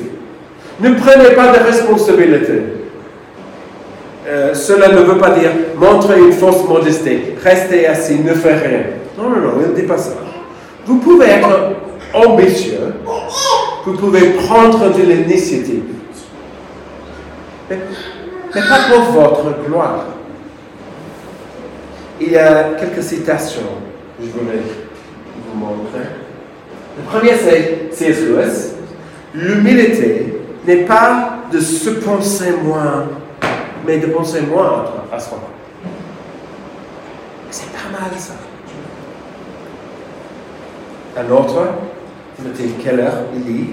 Ne 0.81 0.95
prenez 0.95 1.35
pas 1.35 1.49
de 1.49 1.64
responsabilité. 1.64 2.62
Euh, 4.28 4.55
cela 4.55 4.88
ne 4.88 5.02
veut 5.02 5.19
pas 5.19 5.31
dire 5.31 5.50
montrer 5.76 6.19
une 6.19 6.33
fausse 6.33 6.64
modestie, 6.69 7.19
restez 7.45 7.87
assis, 7.87 8.19
ne 8.19 8.35
faites 8.35 8.61
rien. 8.66 8.81
Non, 9.16 9.31
non, 9.31 9.37
non, 9.37 9.52
il 9.61 9.71
ne 9.71 9.76
dit 9.76 9.87
pas 9.87 9.99
ça. 9.99 10.14
Vous 10.85 10.97
pouvez 10.99 11.26
être 11.26 11.49
ambitieux, 12.12 12.95
vous 13.85 13.93
pouvez 13.93 14.31
prendre 14.31 14.93
de 14.97 15.02
l'initiative, 15.02 15.83
mais, 17.68 17.78
pas 18.52 18.78
pour 18.88 19.12
votre 19.12 19.64
gloire. 19.66 20.04
Il 22.20 22.30
y 22.30 22.37
a 22.37 22.75
quelques 22.78 23.02
citations 23.02 23.62
que 24.18 24.25
je 24.25 24.30
voulais 24.30 24.62
vous 25.46 25.58
montrer. 25.58 26.06
Le 26.96 27.02
premier, 27.04 27.35
c'est 27.37 27.88
C.S. 27.92 28.20
Lewis. 28.23 28.73
L'humilité 29.35 30.40
n'est 30.66 30.85
pas 30.85 31.40
de 31.52 31.61
se 31.61 31.90
penser 31.90 32.52
moins, 32.62 33.06
mais 33.87 33.99
de 33.99 34.06
penser 34.06 34.40
moins 34.40 34.85
à 35.12 35.18
soi. 35.18 35.38
C'est 37.50 37.70
pas 37.73 38.00
mal 38.00 38.11
ça. 38.18 38.32
Un 41.18 41.30
autre, 41.30 41.66
Timothy 42.37 42.75
Keller, 42.82 43.11
il 43.35 43.44
dit 43.44 43.66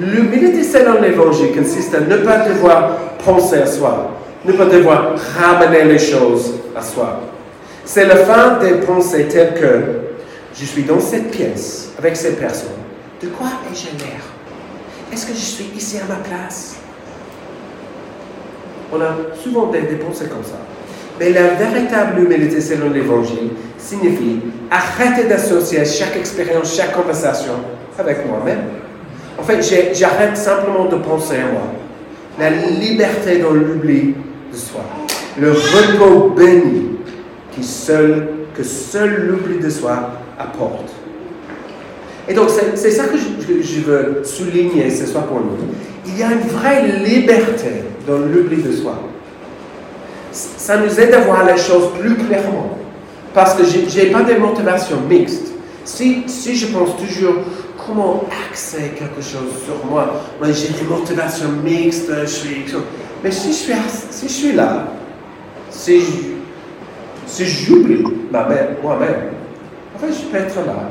L'humilité 0.00 0.62
selon 0.62 1.00
l'évangile 1.00 1.56
consiste 1.56 1.94
à 1.94 2.00
ne 2.00 2.16
pas 2.18 2.48
devoir 2.48 2.96
penser 3.24 3.56
à 3.58 3.66
soi, 3.66 4.10
ne 4.44 4.52
pas 4.52 4.66
devoir 4.66 5.14
ramener 5.38 5.84
les 5.84 5.98
choses 5.98 6.54
à 6.74 6.82
soi. 6.82 7.20
C'est 7.84 8.06
la 8.06 8.16
fin 8.16 8.58
des 8.58 8.74
pensées 8.84 9.26
telles 9.26 9.54
que 9.54 9.82
je 10.58 10.64
suis 10.64 10.82
dans 10.82 11.00
cette 11.00 11.30
pièce 11.30 11.90
avec 11.98 12.16
ces 12.16 12.32
personnes. 12.32 12.70
De 13.22 13.28
quoi 13.28 13.48
ai-je 13.70 13.96
l'air 14.04 14.20
Est-ce 15.12 15.26
que 15.26 15.32
je 15.32 15.38
suis 15.38 15.70
ici 15.76 15.98
à 15.98 16.12
ma 16.12 16.16
place 16.20 16.76
On 18.92 19.00
a 19.00 19.16
souvent 19.42 19.66
des, 19.66 19.82
des 19.82 19.96
pensées 19.96 20.26
comme 20.26 20.44
ça. 20.44 20.58
Mais 21.18 21.30
la 21.30 21.48
véritable 21.54 22.20
humilité 22.20 22.60
selon 22.60 22.90
l'Évangile 22.90 23.50
signifie 23.78 24.40
arrêter 24.70 25.24
d'associer 25.28 25.84
chaque 25.84 26.16
expérience, 26.16 26.76
chaque 26.76 26.92
conversation 26.92 27.52
avec 27.98 28.26
moi-même. 28.26 28.60
En 29.38 29.42
fait, 29.42 29.62
j'arrête 29.94 30.36
simplement 30.36 30.86
de 30.86 30.96
penser 30.96 31.36
à 31.36 31.52
moi. 31.52 31.72
La 32.38 32.50
liberté 32.50 33.38
dans 33.38 33.52
l'oubli 33.52 34.14
de 34.52 34.56
soi. 34.56 34.82
Le 35.38 35.52
repos 35.52 36.30
béni 36.30 36.98
que 37.56 37.62
seul 38.62 39.26
l'oubli 39.26 39.58
de 39.58 39.70
soi 39.70 40.12
apporte. 40.38 40.90
Et 42.28 42.34
donc, 42.34 42.50
c'est 42.74 42.90
ça 42.90 43.04
que 43.04 43.16
je, 43.16 43.80
veux 43.80 44.22
souligner 44.24 44.90
ce 44.90 45.06
soir 45.06 45.24
pour 45.24 45.40
nous. 45.40 45.56
Il 46.06 46.18
y 46.18 46.22
a 46.22 46.32
une 46.32 46.40
vraie 46.40 46.82
liberté 47.04 47.84
dans 48.06 48.18
l'oubli 48.18 48.62
de 48.62 48.72
soi 48.72 48.98
ça 50.36 50.76
nous 50.76 51.00
aide 51.00 51.14
à 51.14 51.20
voir 51.20 51.44
les 51.46 51.56
choses 51.56 51.90
plus 51.98 52.14
clairement. 52.14 52.78
Parce 53.32 53.54
que 53.54 53.64
je 53.64 53.98
n'ai 53.98 54.06
pas 54.06 54.22
de 54.22 54.34
motivation 54.34 54.96
mixte. 55.08 55.52
Si, 55.84 56.24
si 56.26 56.56
je 56.56 56.66
pense 56.66 56.96
toujours 56.96 57.34
comment 57.86 58.24
axer 58.50 58.92
quelque 58.98 59.22
chose 59.22 59.62
sur 59.64 59.84
moi, 59.88 60.22
moi 60.40 60.52
j'ai 60.52 60.68
des 60.68 60.84
motivations 60.88 61.50
mixtes, 61.64 62.10
je 62.22 62.26
suis... 62.26 62.64
Mais 63.22 63.30
si 63.30 63.48
je 63.48 63.54
suis, 63.54 63.72
si 64.10 64.28
je 64.28 64.32
suis 64.32 64.52
là, 64.52 64.88
si 65.70 66.02
si 67.26 67.44
j'oublie 67.44 68.04
moi-même, 68.30 68.76
en 69.94 69.98
fait, 69.98 70.12
je 70.12 70.26
peux 70.30 70.36
être 70.36 70.56
là. 70.66 70.90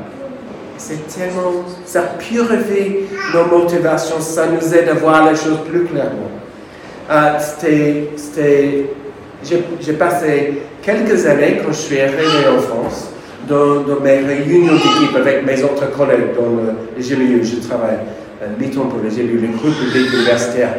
C'est 0.76 1.06
tellement, 1.08 1.64
ça 1.86 2.02
purifie 2.18 3.06
nos 3.32 3.46
motivations, 3.46 4.20
ça 4.20 4.46
nous 4.46 4.74
aide 4.74 4.88
à 4.90 4.94
voir 4.94 5.30
les 5.30 5.36
choses 5.36 5.60
plus 5.68 5.84
clairement. 5.84 6.30
Euh, 7.10 7.38
c'était 7.38 8.90
j'ai 9.42 9.92
passé 9.92 10.62
quelques 10.82 11.24
années, 11.26 11.60
quand 11.64 11.72
je 11.72 11.78
suis 11.78 12.00
arrivé 12.00 12.48
en 12.54 12.60
France, 12.60 13.10
dans, 13.48 14.00
mes 14.00 14.18
réunions 14.18 14.74
d'équipe 14.74 15.16
avec 15.16 15.44
mes 15.44 15.62
autres 15.62 15.90
collègues 15.96 16.34
dans 16.36 16.74
les 16.96 17.02
GBU. 17.02 17.44
Je 17.44 17.66
travaille 17.66 17.98
à 18.42 18.60
Liton 18.60 18.86
pour 18.86 19.00
les 19.02 19.10
GBU, 19.10 19.38
les 19.38 19.48
groupes 19.48 19.74
publics 19.74 20.12
universitaires. 20.12 20.74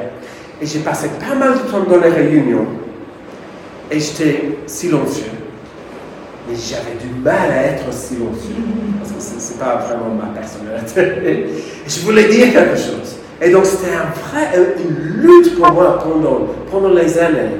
Et 0.62 0.66
j'ai 0.66 0.80
passé 0.80 1.10
pas 1.20 1.36
mal 1.36 1.54
de 1.54 1.72
temps 1.72 1.84
dans 1.88 2.00
les 2.00 2.10
réunions. 2.10 2.66
Et 3.92 4.00
j'étais 4.00 4.58
silencieux. 4.66 5.32
Mais 6.50 6.56
j'avais 6.56 6.98
du 7.02 7.22
mal 7.22 7.52
à 7.52 7.64
être 7.64 7.94
silencieux. 7.94 8.56
Parce 9.00 9.12
que 9.12 9.22
ce 9.22 9.54
n'est 9.54 9.60
pas 9.60 9.76
vraiment 9.88 10.16
ma 10.16 10.40
personnalité. 10.40 11.46
Je 11.88 12.00
voulais 12.02 12.28
dire 12.28 12.54
quelque 12.54 12.78
chose. 12.78 13.18
Et 13.42 13.52
donc 13.52 13.66
c'était 13.66 13.94
un 13.94 14.10
vrai, 14.28 14.50
une 14.80 15.22
lutte 15.22 15.56
pour 15.60 15.72
moi 15.72 16.00
pendant, 16.00 16.48
pendant 16.72 16.90
les 16.90 17.18
années. 17.20 17.52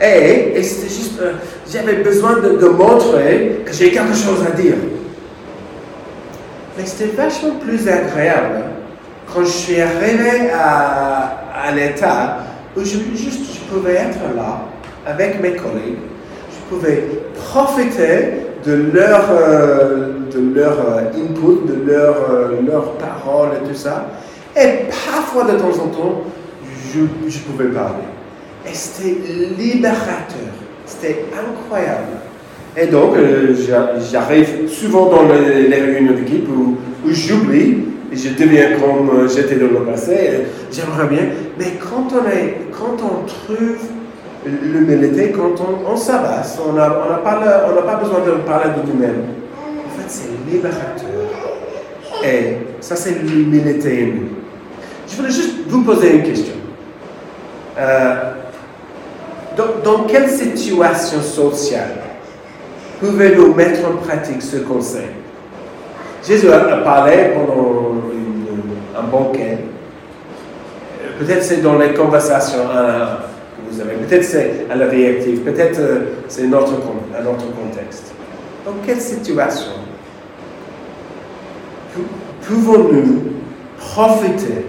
Et, 0.00 0.62
c'était 0.62 0.88
juste, 0.88 1.20
euh, 1.20 1.32
j'avais 1.70 1.94
besoin 1.94 2.34
de, 2.34 2.68
montrer 2.68 3.62
que 3.64 3.72
j'ai 3.72 3.90
quelque 3.90 4.14
chose 4.14 4.44
à 4.46 4.52
dire. 4.52 4.74
Mais 6.76 6.86
c'était 6.86 7.16
vachement 7.16 7.56
plus 7.56 7.88
agréable 7.88 8.62
quand 9.32 9.44
je 9.44 9.50
suis 9.50 9.80
arrivé 9.80 10.50
à, 10.54 11.38
à 11.64 11.72
l'état 11.72 12.38
où 12.76 12.80
je, 12.80 12.98
juste, 13.16 13.54
je 13.54 13.74
pouvais 13.74 13.94
être 13.94 14.36
là 14.36 14.60
avec 15.04 15.42
mes 15.42 15.52
collègues. 15.52 15.98
Je 16.50 16.74
pouvais 16.76 17.04
profiter 17.34 18.46
de 18.64 18.90
leur, 18.92 19.26
euh, 19.32 20.12
de 20.32 20.54
leur 20.54 20.78
euh, 20.78 21.10
input, 21.16 21.66
de 21.66 21.90
leur, 21.90 22.52
leurs 22.64 22.92
paroles 22.98 23.50
et 23.56 23.68
tout 23.68 23.74
ça. 23.74 24.06
Et 24.56 24.86
parfois, 24.88 25.44
de 25.44 25.58
temps 25.58 25.82
en 25.82 25.88
temps, 25.88 26.22
je 26.94 27.38
pouvais 27.40 27.68
parler. 27.68 28.07
Et 28.66 28.74
c'était 28.74 29.16
libérateur. 29.58 30.52
C'était 30.86 31.24
incroyable. 31.32 32.18
Et 32.76 32.86
donc, 32.86 33.16
euh, 33.16 33.54
j'arrive 34.10 34.68
souvent 34.68 35.06
dans 35.06 35.22
les, 35.24 35.74
réunions 35.74 36.14
d'équipe 36.14 36.48
où, 36.48 36.76
j'oublie, 37.10 37.78
et 38.12 38.16
je 38.16 38.30
deviens 38.30 38.78
comme 38.78 39.10
euh, 39.10 39.28
j'étais 39.28 39.56
dans 39.56 39.80
le 39.80 39.84
passé, 39.84 40.46
j'aimerais 40.70 41.06
bien. 41.08 41.24
Mais 41.58 41.74
quand 41.80 42.06
on, 42.12 43.26
trouve 43.26 43.78
l'humilité, 44.46 45.32
quand 45.32 45.60
on, 45.60 45.90
on 45.90 45.96
on 45.96 46.72
n'a 46.72 46.88
pas 46.88 47.96
besoin 47.96 48.20
de 48.24 48.30
parler 48.46 48.70
de 48.76 48.92
nous-mêmes. 48.92 49.24
En 49.86 50.00
fait, 50.00 50.08
c'est 50.08 50.52
libérateur. 50.52 51.08
Et 52.24 52.58
ça, 52.80 52.96
c'est 52.96 53.22
l'humilité. 53.22 54.12
Je 55.08 55.16
voulais 55.16 55.30
juste 55.30 55.56
vous 55.66 55.82
poser 55.82 56.16
une 56.16 56.22
question. 56.22 56.54
Euh, 57.78 58.27
dans, 59.58 60.04
quelle 60.04 60.30
situation 60.30 61.20
sociale 61.20 61.96
pouvez-vous 63.00 63.54
mettre 63.54 63.80
en 63.88 63.96
pratique 63.96 64.42
ce 64.42 64.58
conseil? 64.58 65.10
Jésus 66.26 66.50
a 66.50 66.78
parlé 66.78 67.30
pendant 67.34 67.94
un 68.96 69.02
banquet. 69.04 69.58
Peut-être 71.18 71.42
c'est 71.42 71.62
dans 71.62 71.78
les 71.78 71.94
conversations 71.94 72.64
que 72.68 73.72
vous 73.72 73.80
avez, 73.80 73.94
peut-être 73.94 74.24
c'est 74.24 74.66
à 74.70 74.76
la 74.76 74.86
vie 74.86 75.06
active, 75.06 75.40
peut-être 75.40 75.78
euh, 75.80 75.98
c'est 76.28 76.44
un 76.44 76.52
autre 76.52 76.74
contexte. 76.76 78.12
Dans 78.64 78.74
quelle 78.86 79.00
situation 79.00 79.72
pouvons-nous 82.46 83.22
profiter 83.78 84.66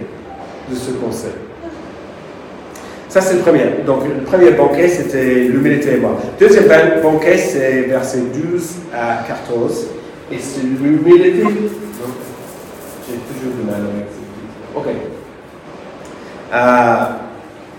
de 0.70 0.74
ce 0.74 0.90
conseil? 0.92 1.39
Ça, 3.10 3.20
c'est 3.20 3.34
le 3.34 3.40
premier. 3.40 3.64
Donc, 3.84 4.04
le 4.04 4.22
premier 4.22 4.52
banquet, 4.52 4.86
c'était 4.86 5.48
l'humilité 5.48 5.94
et 5.94 5.96
moi. 5.96 6.16
Deuxième 6.38 6.68
banquet, 7.02 7.36
c'est 7.36 7.82
verset 7.82 8.20
12 8.32 8.70
à 8.94 9.24
14. 9.26 9.86
Et 10.30 10.36
c'est 10.38 10.62
l'humilité. 10.62 11.42
J'ai 13.04 13.18
toujours 13.34 13.56
du 13.58 13.66
mal 13.68 13.80
avec. 13.80 14.06
OK. 14.76 14.86
Euh, 16.54 17.04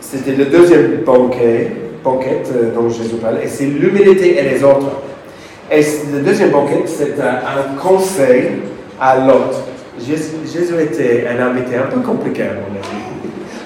c'était 0.02 0.34
le 0.34 0.46
deuxième 0.48 1.04
banquet, 1.06 1.72
banquet 2.04 2.44
euh, 2.54 2.76
dont 2.76 2.90
Jésus 2.90 3.16
parle, 3.16 3.38
et 3.42 3.48
c'est 3.48 3.68
l'humilité 3.68 4.38
et 4.38 4.50
les 4.50 4.62
autres. 4.62 5.02
Et 5.72 5.82
le 6.14 6.20
deuxième 6.20 6.50
banquet, 6.50 6.84
c'est 6.86 7.16
un, 7.22 7.80
conseil 7.82 8.50
à 9.00 9.18
l'autre. 9.18 9.64
Jésus, 9.98 10.36
Jésus 10.46 10.74
était 10.82 11.26
un 11.30 11.42
invité 11.42 11.78
un 11.78 11.88
peu 11.90 12.02
compliqué, 12.02 12.44
à 12.44 12.54
mon 12.56 12.78
avis, 12.78 13.11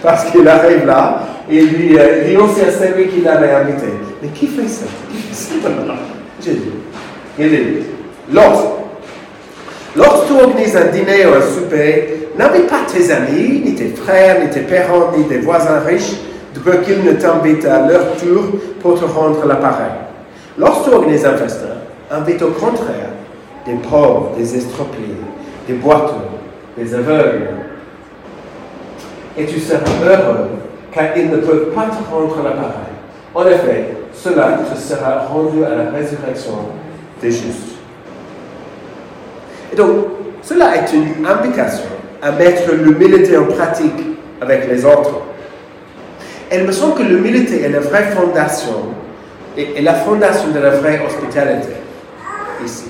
parce 0.05 0.25
qu'il 0.25 0.47
arrive 0.47 0.85
là, 0.85 1.23
et 1.49 1.57
il 1.57 1.77
dit, 1.77 1.97
euh, 1.97 2.23
dit 2.29 2.37
aussi 2.37 2.61
à 2.61 2.71
celui 2.71 3.07
qui 3.07 3.21
l'avait 3.21 3.51
invité. 3.51 3.87
Mais 4.21 4.29
qui 4.29 4.47
fait 4.47 4.67
ça? 4.67 4.85
Jésus. 6.43 6.61
Il 7.39 7.49
dit, 7.49 7.83
lorsque, 8.31 8.65
lorsque 9.95 10.27
tu 10.27 10.33
organises 10.33 10.77
un 10.77 10.85
dîner 10.85 11.25
ou 11.25 11.33
un 11.35 11.41
souper, 11.41 12.29
n'invite 12.37 12.67
pas 12.67 12.81
tes 12.87 13.11
amis, 13.11 13.63
ni 13.65 13.73
tes 13.73 13.87
frères, 13.87 14.41
ni 14.41 14.49
tes 14.49 14.61
parents, 14.61 15.11
ni 15.17 15.23
tes 15.25 15.39
voisins 15.39 15.79
riches, 15.79 16.13
de 16.53 16.59
peur 16.59 16.81
qu'ils 16.83 17.03
ne 17.03 17.13
t'invitent 17.13 17.65
à 17.65 17.87
leur 17.87 18.15
tour 18.15 18.59
pour 18.81 18.99
te 18.99 19.05
rendre 19.05 19.43
l'appareil. 19.45 19.91
Lorsque 20.57 20.85
tu 20.85 20.95
organises 20.95 21.25
un 21.25 21.35
festin, 21.35 21.65
invite 22.11 22.41
au 22.43 22.51
contraire 22.51 23.09
des 23.65 23.73
pauvres, 23.73 24.33
des 24.37 24.55
estropiés, 24.55 25.15
des 25.67 25.73
boiteux, 25.73 26.13
des 26.77 26.93
aveugles, 26.93 27.49
et 29.37 29.45
tu 29.45 29.59
seras 29.59 29.81
heureux 30.03 30.49
car 30.91 31.17
ils 31.17 31.29
ne 31.29 31.37
peuvent 31.37 31.71
pas 31.71 31.87
te 31.87 32.09
rendre 32.09 32.37
l'appareil. 32.43 32.95
En 33.33 33.45
effet, 33.45 33.97
cela 34.13 34.59
te 34.59 34.79
sera 34.79 35.25
rendu 35.25 35.63
à 35.65 35.75
la 35.75 35.91
résurrection 35.91 36.53
des 37.21 37.31
justes. 37.31 37.75
Et 39.73 39.75
donc, 39.75 39.89
cela 40.41 40.77
est 40.77 40.93
une 40.93 41.25
invitation 41.25 41.89
à 42.21 42.31
mettre 42.31 42.73
l'humilité 42.73 43.37
en 43.37 43.45
pratique 43.45 44.17
avec 44.41 44.69
les 44.69 44.85
autres. 44.85 45.21
Elle 46.49 46.65
me 46.65 46.71
semble 46.71 46.95
que 46.95 47.03
l'humilité 47.03 47.61
est 47.63 47.69
la 47.69 47.81
vraie 47.81 48.11
fondation 48.11 48.93
et, 49.57 49.81
la 49.81 49.95
fondation 49.95 50.49
de 50.49 50.59
la 50.59 50.69
vraie 50.71 51.01
hospitalité 51.05 51.73
ici. 52.63 52.85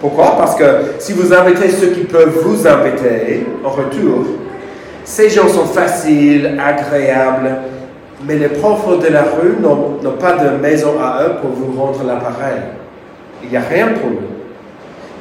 Pourquoi? 0.00 0.36
Parce 0.36 0.54
que 0.54 0.64
si 0.98 1.14
vous 1.14 1.32
invitez 1.32 1.70
ceux 1.70 1.88
qui 1.88 2.04
peuvent 2.04 2.38
vous 2.44 2.66
inviter 2.66 3.46
en 3.64 3.70
retour, 3.70 4.26
ces 5.04 5.28
gens 5.28 5.48
sont 5.48 5.66
faciles, 5.66 6.58
agréables, 6.58 7.56
mais 8.26 8.36
les 8.36 8.48
profs 8.48 8.98
de 9.00 9.08
la 9.08 9.22
rue 9.22 9.56
n'ont 9.60 10.16
pas 10.18 10.32
de 10.32 10.56
maison 10.56 10.94
à 11.00 11.22
eux 11.24 11.32
pour 11.42 11.50
vous 11.50 11.78
rendre 11.78 12.02
l'appareil. 12.04 12.62
Il 13.42 13.50
n'y 13.50 13.56
a 13.56 13.60
rien 13.60 13.88
pour 13.88 14.10
eux. 14.10 14.28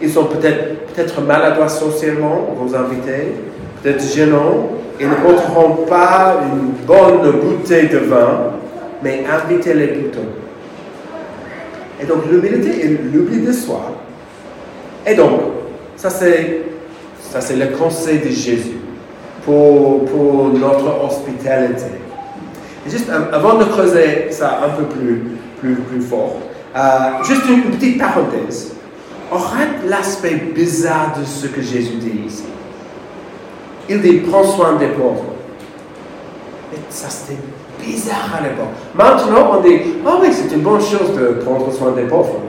Ils 0.02 0.10
sont 0.10 0.26
peut-être 0.26 0.86
peut-être 0.94 1.22
maladroits 1.22 1.68
socialement, 1.68 2.56
vos 2.56 2.76
invités, 2.76 3.34
peut-être 3.82 4.02
gênants, 4.02 4.70
ils 5.00 5.10
ne 5.10 5.16
porteront 5.16 5.86
pas 5.86 6.42
une 6.54 6.86
bonne 6.86 7.32
bouteille 7.42 7.90
de 7.90 7.98
vin, 7.98 8.52
mais 9.02 9.24
invitez-les 9.30 9.88
plutôt. 9.88 10.20
Et 12.02 12.06
donc 12.06 12.20
l'humilité 12.32 12.86
est 12.86 13.00
l'oubli 13.14 13.42
de 13.42 13.52
soi. 13.52 13.92
Et 15.06 15.16
donc, 15.16 15.42
ça 15.98 16.10
c'est 16.10 17.56
le 17.56 17.78
conseil 17.78 18.20
de 18.20 18.30
Jésus 18.30 18.78
pour, 19.46 20.52
notre 20.54 21.06
hospitalité. 21.06 21.86
juste 22.88 23.10
avant 23.10 23.56
de 23.56 23.66
creuser 23.66 24.28
ça 24.32 24.62
un 24.66 24.70
peu 24.70 24.84
plus, 24.84 25.24
plus, 25.60 25.76
plus 25.76 26.02
fort, 26.02 26.38
euh, 26.76 27.24
juste 27.24 27.44
une 27.50 27.64
petite 27.72 28.00
parenthèse. 28.00 28.74
On 29.32 29.38
rate 29.38 29.86
l'aspect 29.88 30.36
bizarre 30.54 31.16
de 31.20 31.26
ce 31.26 31.48
que 31.48 31.62
Jésus 31.62 31.96
dit 31.96 32.22
ici. 32.26 32.44
Il 33.90 34.02
dit 34.02 34.22
prends 34.30 34.44
soin 34.44 34.76
des 34.76 34.88
pauvres. 34.88 35.26
Et 36.74 36.78
ça 36.90 37.10
c'était 37.10 37.40
bizarre 37.84 38.40
à 38.40 38.44
l'époque. 38.44 38.68
Maintenant 38.96 39.58
on 39.58 39.62
dit 39.62 39.80
oh 40.06 40.20
oui 40.22 40.28
c'est 40.32 40.54
une 40.56 40.62
bonne 40.62 40.82
chose 40.82 41.14
de 41.18 41.42
prendre 41.44 41.72
soin 41.72 41.92
des 41.92 42.04
pauvres. 42.04 42.40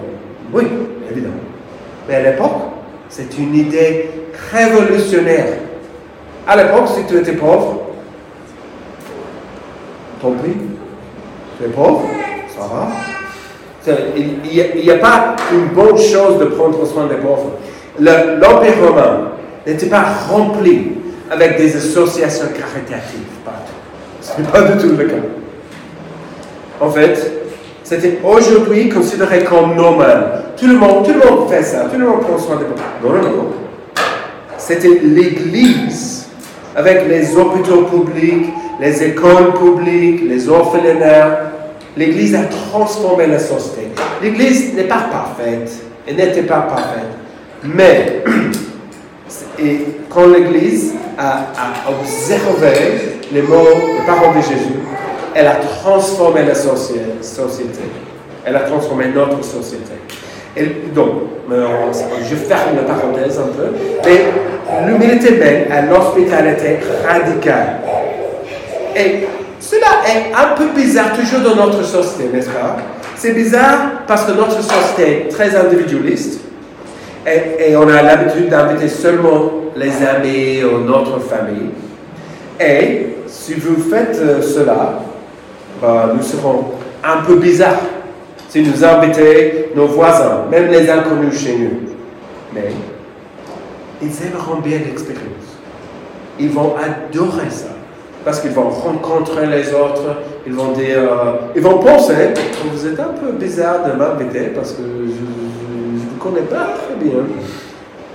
Oui, 0.53 0.63
évidemment. 1.11 1.35
Mais 2.09 2.15
à 2.15 2.31
l'époque, 2.31 2.61
c'est 3.09 3.37
une 3.39 3.55
idée 3.55 4.11
révolutionnaire. 4.53 5.59
À 6.47 6.57
l'époque, 6.57 6.89
si 6.95 7.05
tu 7.05 7.19
étais 7.19 7.33
pauvre, 7.33 7.81
tant 10.21 10.33
pis, 10.33 10.53
tu 11.59 11.65
es 11.65 11.69
pauvre, 11.69 12.03
ça 12.55 12.67
va. 12.67 12.89
Il 14.17 14.83
n'y 14.83 14.91
a, 14.91 14.97
pas 14.97 15.37
une 15.53 15.69
bonne 15.69 15.99
chose 15.99 16.39
de 16.39 16.47
prendre 16.47 16.87
soin 16.87 17.07
des 17.07 17.17
pauvres. 17.17 17.53
L'Empire 17.99 18.75
romain 18.83 19.29
n'était 19.67 19.87
pas 19.87 20.05
rempli 20.31 20.93
avec 21.31 21.57
des 21.57 21.77
associations 21.77 22.47
caritatives 22.47 23.21
Ce 24.21 24.41
n'est 24.41 24.49
pas 24.49 24.63
du 24.63 24.79
tout 24.79 24.97
le 24.97 25.05
cas. 25.05 25.15
En 26.81 26.91
fait, 26.91 27.33
c'était 27.83 28.19
aujourd'hui 28.25 28.89
considéré 28.89 29.45
comme 29.45 29.75
normal. 29.75 30.45
Tout 30.59 30.67
le 30.67 30.77
monde, 30.77 31.05
tout 31.05 31.13
le 31.13 31.31
monde 31.31 31.49
fait 31.51 31.63
ça, 31.63 31.85
tout 31.93 31.99
le 31.99 32.07
monde 32.07 32.21
prend 32.21 32.39
soin 32.39 32.57
des 32.57 32.65
pauvres. 32.65 32.83
Non, 33.03 33.23
non, 33.23 33.37
non. 33.37 33.47
C'était 34.57 35.01
l'Église 35.03 36.24
avec 36.75 37.09
les 37.09 37.37
hôpitaux 37.37 37.83
publics, 37.83 38.47
les 38.81 39.02
écoles 39.02 39.52
publiques, 39.54 40.23
les 40.28 40.49
orphelinats, 40.49 41.52
L'Église 41.97 42.35
a 42.35 42.45
transformé 42.45 43.26
la 43.28 43.38
société. 43.38 43.88
L'Église 44.21 44.75
n'est 44.75 44.85
pas 44.85 45.07
parfaite. 45.12 45.71
Elle 46.07 46.16
n'était 46.16 46.43
pas 46.43 46.62
parfaite. 46.62 47.04
Mais, 47.62 48.25
quand 50.11 50.26
l'Église 50.26 50.95
a, 51.16 51.47
observé 51.88 53.21
les 53.33 53.43
mots, 53.43 53.69
les 53.99 54.04
paroles 54.04 54.37
de 54.37 54.42
Jésus, 54.42 54.75
elle 55.35 55.46
a 55.46 55.55
transformé 55.55 56.42
la 56.44 56.55
société. 56.55 57.01
Elle 58.44 58.57
a 58.57 58.61
transformé 58.61 59.07
notre 59.14 59.42
société. 59.44 59.92
Donc, 60.95 61.11
je 61.51 62.37
ferme 62.37 62.77
la 62.77 62.83
parenthèse 62.83 63.38
un 63.38 63.49
peu, 63.49 63.73
mais 64.05 64.87
l'humilité 64.87 65.33
mène 65.37 65.73
à 65.73 65.83
l'hospitalité 65.83 66.79
radicale. 67.07 67.81
Et 68.97 69.27
cela 69.59 70.03
est 70.07 70.33
un 70.33 70.55
peu 70.57 70.67
bizarre 70.81 71.12
toujours 71.12 71.40
dans 71.40 71.67
notre 71.67 71.83
société, 71.85 72.31
n'est-ce 72.33 72.51
pas? 72.51 72.77
C'est 73.17 73.33
bizarre 73.33 74.05
parce 74.07 74.25
que 74.25 74.33
notre 74.33 74.61
société 74.62 75.27
est 75.27 75.29
très 75.29 75.57
individualiste 75.57 76.40
et, 77.27 77.75
on 77.77 77.88
a 77.88 78.03
l'habitude 78.03 78.49
d'inviter 78.49 78.88
seulement 78.88 79.51
les 79.77 79.93
amis 80.07 80.62
ou 80.62 80.81
notre 80.81 81.19
famille. 81.21 81.71
Et 82.61 83.17
si 83.27 83.55
vous 83.55 83.83
faites 83.90 84.19
euh, 84.21 84.43
cela, 84.43 85.01
bah, 85.81 86.12
nous 86.14 86.23
serons 86.23 86.67
un 87.03 87.23
peu 87.27 87.37
bizarres 87.37 87.81
si 88.55 88.62
nous 88.62 88.85
invitez 88.85 89.73
nos 89.75 89.87
voisins, 89.88 90.45
même 90.49 90.69
les 90.71 90.88
inconnus 90.88 91.43
chez 91.43 91.59
nous. 91.59 91.71
Mais 92.53 92.71
ils 94.01 94.12
aimeront 94.25 94.61
bien 94.61 94.79
l'expérience. 94.79 95.59
Ils 96.38 96.51
vont 96.51 96.77
adorer 96.77 97.51
ça 97.51 97.71
parce 98.25 98.38
qu'ils 98.38 98.53
vont 98.53 98.69
rencontrer 98.69 99.49
les 99.49 99.75
autres, 99.75 100.05
ils 100.47 100.53
vont 100.53 100.71
dire, 100.71 100.99
euh, 100.99 101.33
ils 101.57 101.62
vont 101.62 101.79
penser, 101.79 102.33
vous 102.73 102.87
êtes 102.87 103.01
un 103.01 103.12
peu 103.21 103.33
bizarre 103.33 103.88
de 103.88 103.99
m'inviter 103.99 104.53
parce 104.55 104.71
que 104.71 104.83
je 104.83 104.85
ne 104.85 105.99
vous 105.99 106.17
connais 106.21 106.47
pas 106.47 106.75
très 106.77 106.95
bien. 107.03 107.25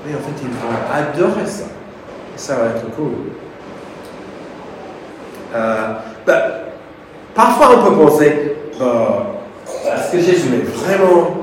Mais 0.07 0.15
en 0.15 0.19
fait, 0.19 0.41
ils 0.41 0.47
vont 0.47 1.25
adorer 1.29 1.45
ça. 1.45 1.65
ça 2.37 2.55
va 2.55 2.65
être 2.67 2.89
cool. 2.95 3.11
Euh, 5.53 5.93
ben, 6.25 6.41
parfois, 7.35 7.71
on 7.77 7.89
peut 7.89 8.05
penser, 8.05 8.55
euh, 8.79 8.85
est-ce 9.95 10.11
que 10.11 10.19
Jésus 10.19 10.47
est 10.53 10.69
vraiment, 10.83 11.37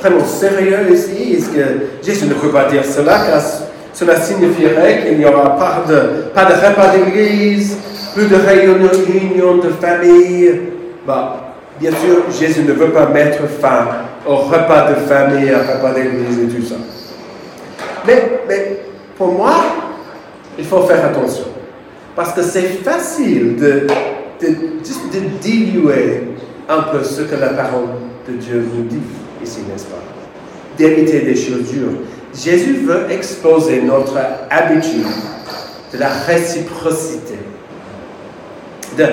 vraiment 0.00 0.24
sérieux 0.24 0.92
ici 0.92 1.34
Est-ce 1.34 1.50
que 1.50 2.06
Jésus 2.06 2.26
ne 2.26 2.34
peut 2.34 2.50
pas 2.50 2.66
dire 2.66 2.84
cela 2.84 3.18
car 3.30 3.42
cela 3.92 4.20
signifierait 4.20 5.02
qu'il 5.04 5.18
n'y 5.18 5.24
aura 5.24 5.56
pas 5.56 5.82
de, 5.88 6.30
pas 6.32 6.44
de 6.44 6.52
repas 6.52 6.96
d'église, 6.96 7.76
plus 8.14 8.26
de 8.26 8.36
réunions 8.36 9.56
de 9.56 9.70
famille. 9.80 10.60
Bah, 11.04 11.54
bien 11.80 11.90
sûr, 11.90 12.22
Jésus 12.38 12.62
ne 12.62 12.74
veut 12.74 12.90
pas 12.90 13.06
mettre 13.06 13.48
fin 13.60 13.88
au 14.24 14.36
repas 14.36 14.90
de 14.90 14.94
famille, 15.06 15.52
au 15.52 15.58
repas 15.58 15.94
d'église 15.94 16.38
et 16.38 16.56
tout 16.56 16.64
ça. 16.64 16.76
Mais, 18.06 18.40
mais 18.46 18.76
pour 19.16 19.32
moi, 19.32 19.54
il 20.56 20.64
faut 20.64 20.82
faire 20.82 21.04
attention. 21.04 21.46
Parce 22.14 22.32
que 22.34 22.42
c'est 22.42 22.82
facile 22.84 23.56
de, 23.56 23.86
de, 24.40 24.48
de 24.48 25.20
diluer 25.40 26.27
un 26.68 26.82
peu 26.82 27.02
ce 27.02 27.22
que 27.22 27.34
la 27.34 27.48
parole 27.48 27.88
de 28.28 28.34
Dieu 28.34 28.66
nous 28.74 28.84
dit 28.84 29.00
ici, 29.42 29.60
n'est-ce 29.68 29.86
pas? 29.86 30.02
D'imiter 30.76 31.20
des 31.20 31.34
choses 31.34 31.70
dures. 31.70 32.00
Jésus 32.34 32.84
veut 32.86 33.10
exposer 33.10 33.82
notre 33.82 34.18
habitude 34.50 35.06
de 35.92 35.98
la 35.98 36.10
réciprocité, 36.26 37.38
de 38.96 39.04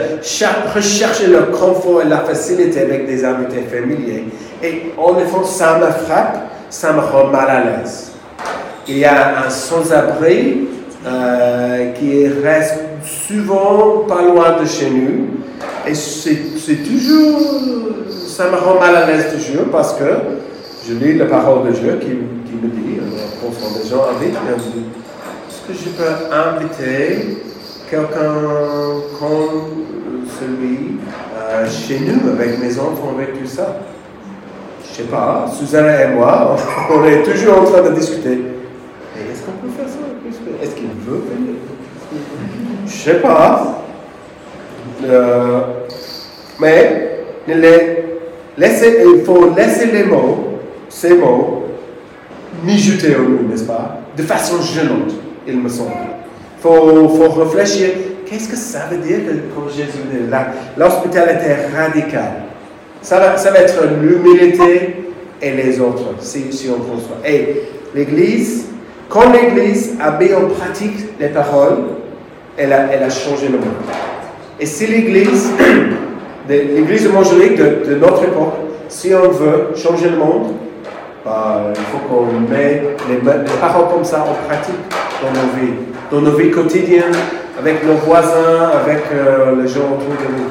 rechercher 0.75 1.27
le 1.27 1.43
confort 1.57 2.01
et 2.01 2.09
la 2.09 2.19
facilité 2.19 2.81
avec 2.81 3.07
des 3.07 3.23
invités 3.23 3.63
familiers. 3.63 4.25
Et 4.61 4.91
en 4.97 5.17
effet, 5.17 5.45
ça 5.45 5.79
me 5.79 5.85
frappe, 6.05 6.49
ça 6.69 6.91
me 6.91 6.99
rend 6.99 7.27
mal 7.27 7.49
à 7.49 7.63
l'aise. 7.63 8.11
Il 8.87 8.97
y 8.97 9.05
a 9.05 9.45
un 9.45 9.49
sans-abri 9.49 10.67
euh, 11.05 11.91
qui 11.93 12.27
reste 12.27 12.79
souvent 13.03 14.05
pas 14.07 14.21
loin 14.21 14.59
de 14.61 14.65
chez 14.65 14.89
nous. 14.89 15.27
Et 15.87 15.95
c'est 15.95 16.54
toujours, 16.73 17.39
ça 18.27 18.49
me 18.49 18.57
rend 18.57 18.79
mal 18.79 18.95
à 18.95 19.05
l'aise 19.05 19.27
toujours 19.33 19.65
parce 19.71 19.93
que 19.93 20.05
je 20.87 20.93
lis 20.93 21.17
la 21.17 21.25
parole 21.25 21.67
de 21.67 21.71
Dieu 21.71 21.97
qui, 22.01 22.07
qui 22.07 22.55
me 22.61 22.69
dit, 22.69 22.99
on 23.43 23.79
des 23.79 23.87
gens 23.87 24.05
invitent, 24.09 24.37
est-ce 25.47 25.67
que 25.67 25.73
je 25.73 25.89
peux 25.89 26.33
inviter 26.33 27.37
quelqu'un 27.89 28.33
comme 29.19 29.85
celui 30.39 30.97
euh, 31.37 31.67
chez 31.69 31.99
nous, 31.99 32.31
avec 32.31 32.59
mes 32.59 32.79
enfants, 32.79 33.13
avec 33.17 33.39
tout 33.39 33.47
ça? 33.47 33.77
Je 34.89 34.97
sais 34.97 35.09
pas, 35.09 35.45
Suzanne 35.55 36.11
et 36.11 36.13
moi, 36.15 36.55
on 36.91 37.05
est 37.05 37.21
toujours 37.23 37.61
en 37.61 37.65
train 37.65 37.81
de 37.81 37.95
discuter. 37.95 38.43
est-ce 39.17 39.43
qu'on 39.43 39.51
peut 39.61 39.73
faire 39.77 39.87
ça 39.87 40.63
Est-ce 40.63 40.75
qu'il 40.75 40.87
veut 41.05 41.21
venir? 41.31 41.55
Je 42.87 42.91
sais 42.91 43.19
pas. 43.19 43.83
Euh, 45.03 45.59
mais 46.59 47.25
laissez, 48.57 49.03
il 49.05 49.23
faut 49.23 49.53
laisser 49.55 49.87
les 49.87 50.03
mots 50.03 50.45
ces 50.89 51.13
mots 51.13 51.63
mijoter 52.63 53.15
en 53.15 53.23
nous, 53.23 53.47
n'est-ce 53.49 53.65
pas? 53.65 53.99
De 54.15 54.23
façon 54.23 54.61
gênante, 54.61 55.13
il 55.45 55.59
me 55.59 55.69
semble. 55.69 55.91
Il 55.91 56.61
faut, 56.61 57.09
faut, 57.09 57.29
réfléchir, 57.41 57.89
qu'est-ce 58.25 58.49
que 58.49 58.55
ça 58.55 58.87
veut 58.89 58.97
dire 58.97 59.19
quand 59.53 59.69
Jésus 59.69 59.99
dit 60.11 60.29
là? 60.29 60.47
L'hospitalité 60.77 61.53
radicale. 61.75 62.43
Ça 63.01 63.19
va, 63.19 63.37
ça 63.37 63.51
va 63.51 63.59
être 63.59 63.83
l'humilité 64.01 65.11
et 65.41 65.51
les 65.51 65.79
autres, 65.79 66.15
si, 66.19 66.51
si 66.51 66.69
on 66.69 66.79
conçoit. 66.79 67.17
Et 67.27 67.63
l'Église 67.93 68.65
Quand 69.09 69.31
l'Église 69.31 69.95
a 69.99 70.17
mis 70.17 70.33
en 70.33 70.47
pratique 70.47 70.97
les 71.19 71.27
paroles, 71.27 71.83
elle 72.57 72.73
a, 72.73 72.87
elle 72.91 73.03
a 73.03 73.09
changé 73.09 73.47
le 73.47 73.59
monde. 73.59 73.67
Et 74.59 74.65
si 74.65 74.87
l'Église, 74.87 75.51
l'Église 76.47 77.05
évangélique 77.05 77.57
de, 77.57 77.89
de, 77.89 77.95
notre 77.95 78.23
époque, 78.23 78.53
si 78.87 79.13
on 79.13 79.29
veut 79.29 79.69
changer 79.75 80.09
le 80.09 80.17
monde, 80.17 80.53
bah, 81.23 81.63
il 81.75 81.81
faut 81.85 81.97
qu'on 82.07 82.25
mette 82.39 82.99
les, 83.09 83.15
les, 83.15 83.59
paroles 83.59 83.89
comme 83.91 84.03
ça 84.03 84.21
en 84.21 84.47
pratique 84.47 84.75
dans 85.21 85.29
nos 85.29 85.49
vies, 85.55 85.73
dans 86.11 86.21
nos 86.21 86.37
vies 86.37 86.51
quotidiennes, 86.51 87.15
avec 87.57 87.85
nos 87.85 87.95
voisins, 87.95 88.69
avec 88.83 89.03
euh, 89.13 89.61
les 89.61 89.67
gens 89.67 89.81
autour 89.93 90.13
de 90.19 90.37
nous. 90.37 90.49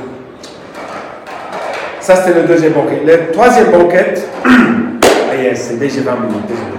Ça, 2.01 2.17
c'était 2.17 2.41
le 2.41 2.47
deuxième 2.47 2.73
banquet. 2.73 3.01
Le 3.07 3.33
troisième 3.33 3.71
banquet, 3.71 4.15
c'est 5.55 5.79
déjà 5.79 6.01
20 6.03 6.13
minutes, 6.27 6.47
désolé. 6.49 6.79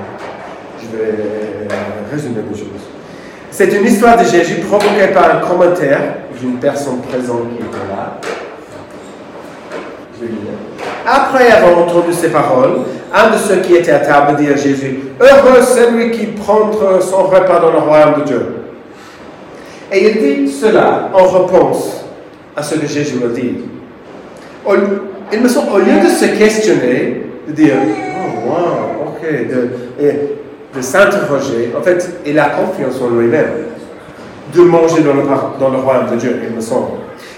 Je 0.81 0.97
vais 0.97 1.13
résumer 2.11 2.41
les 2.51 2.57
choses. 2.57 2.67
C'est 3.49 3.71
une 3.73 3.85
histoire 3.85 4.17
de 4.17 4.25
Jésus 4.25 4.55
provoquée 4.55 5.07
par 5.13 5.37
un 5.37 5.39
commentaire 5.39 6.01
d'une 6.39 6.57
personne 6.57 6.99
présente 7.01 7.55
qui 7.55 7.63
était 7.63 7.87
là. 7.89 8.19
Après 11.05 11.51
avoir 11.51 11.79
entendu 11.79 12.13
ces 12.13 12.29
paroles, 12.29 12.79
un 13.13 13.29
de 13.31 13.37
ceux 13.37 13.57
qui 13.57 13.75
étaient 13.75 13.91
à 13.91 13.99
table 13.99 14.37
dit 14.37 14.47
à 14.47 14.55
Jésus 14.55 14.99
Heureux 15.19 15.61
celui 15.61 16.11
qui 16.11 16.25
prend 16.27 16.71
son 16.99 17.23
repas 17.23 17.59
dans 17.59 17.71
le 17.71 17.77
royaume 17.77 18.21
de 18.21 18.23
Dieu. 18.23 18.45
Et 19.91 20.09
il 20.09 20.45
dit 20.45 20.51
cela 20.51 21.09
en 21.13 21.27
réponse 21.27 22.05
à 22.55 22.63
ce 22.63 22.75
que 22.75 22.87
Jésus 22.87 23.17
a 23.23 23.27
dit. 23.27 23.55
Il 25.31 25.41
me 25.41 25.47
semble, 25.47 25.71
au 25.73 25.77
lieu 25.77 26.01
de 26.03 26.09
se 26.09 26.25
questionner, 26.37 27.23
de 27.47 27.53
dire 27.53 27.75
Oh, 27.77 28.49
wow, 28.49 29.09
ok, 29.09 29.21
de, 30.75 30.81
s'interroger, 30.81 31.71
en 31.77 31.81
fait, 31.81 32.17
il 32.25 32.37
a 32.37 32.49
confiance 32.49 33.01
en 33.01 33.09
lui-même, 33.09 33.47
de 34.53 34.61
manger 34.61 35.03
dans 35.03 35.69
le 35.69 35.77
royaume 35.77 36.11
de 36.11 36.15
Dieu, 36.17 36.39
il 36.47 36.55
me 36.55 36.61
semble. 36.61 36.97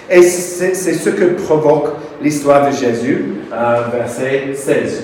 Et 0.10 0.22
c'est 0.22 0.74
ce 0.74 1.10
que 1.10 1.26
provoque 1.44 1.90
l'histoire 2.22 2.68
de 2.70 2.76
Jésus, 2.76 3.36
verset 3.94 4.54
16. 4.54 5.04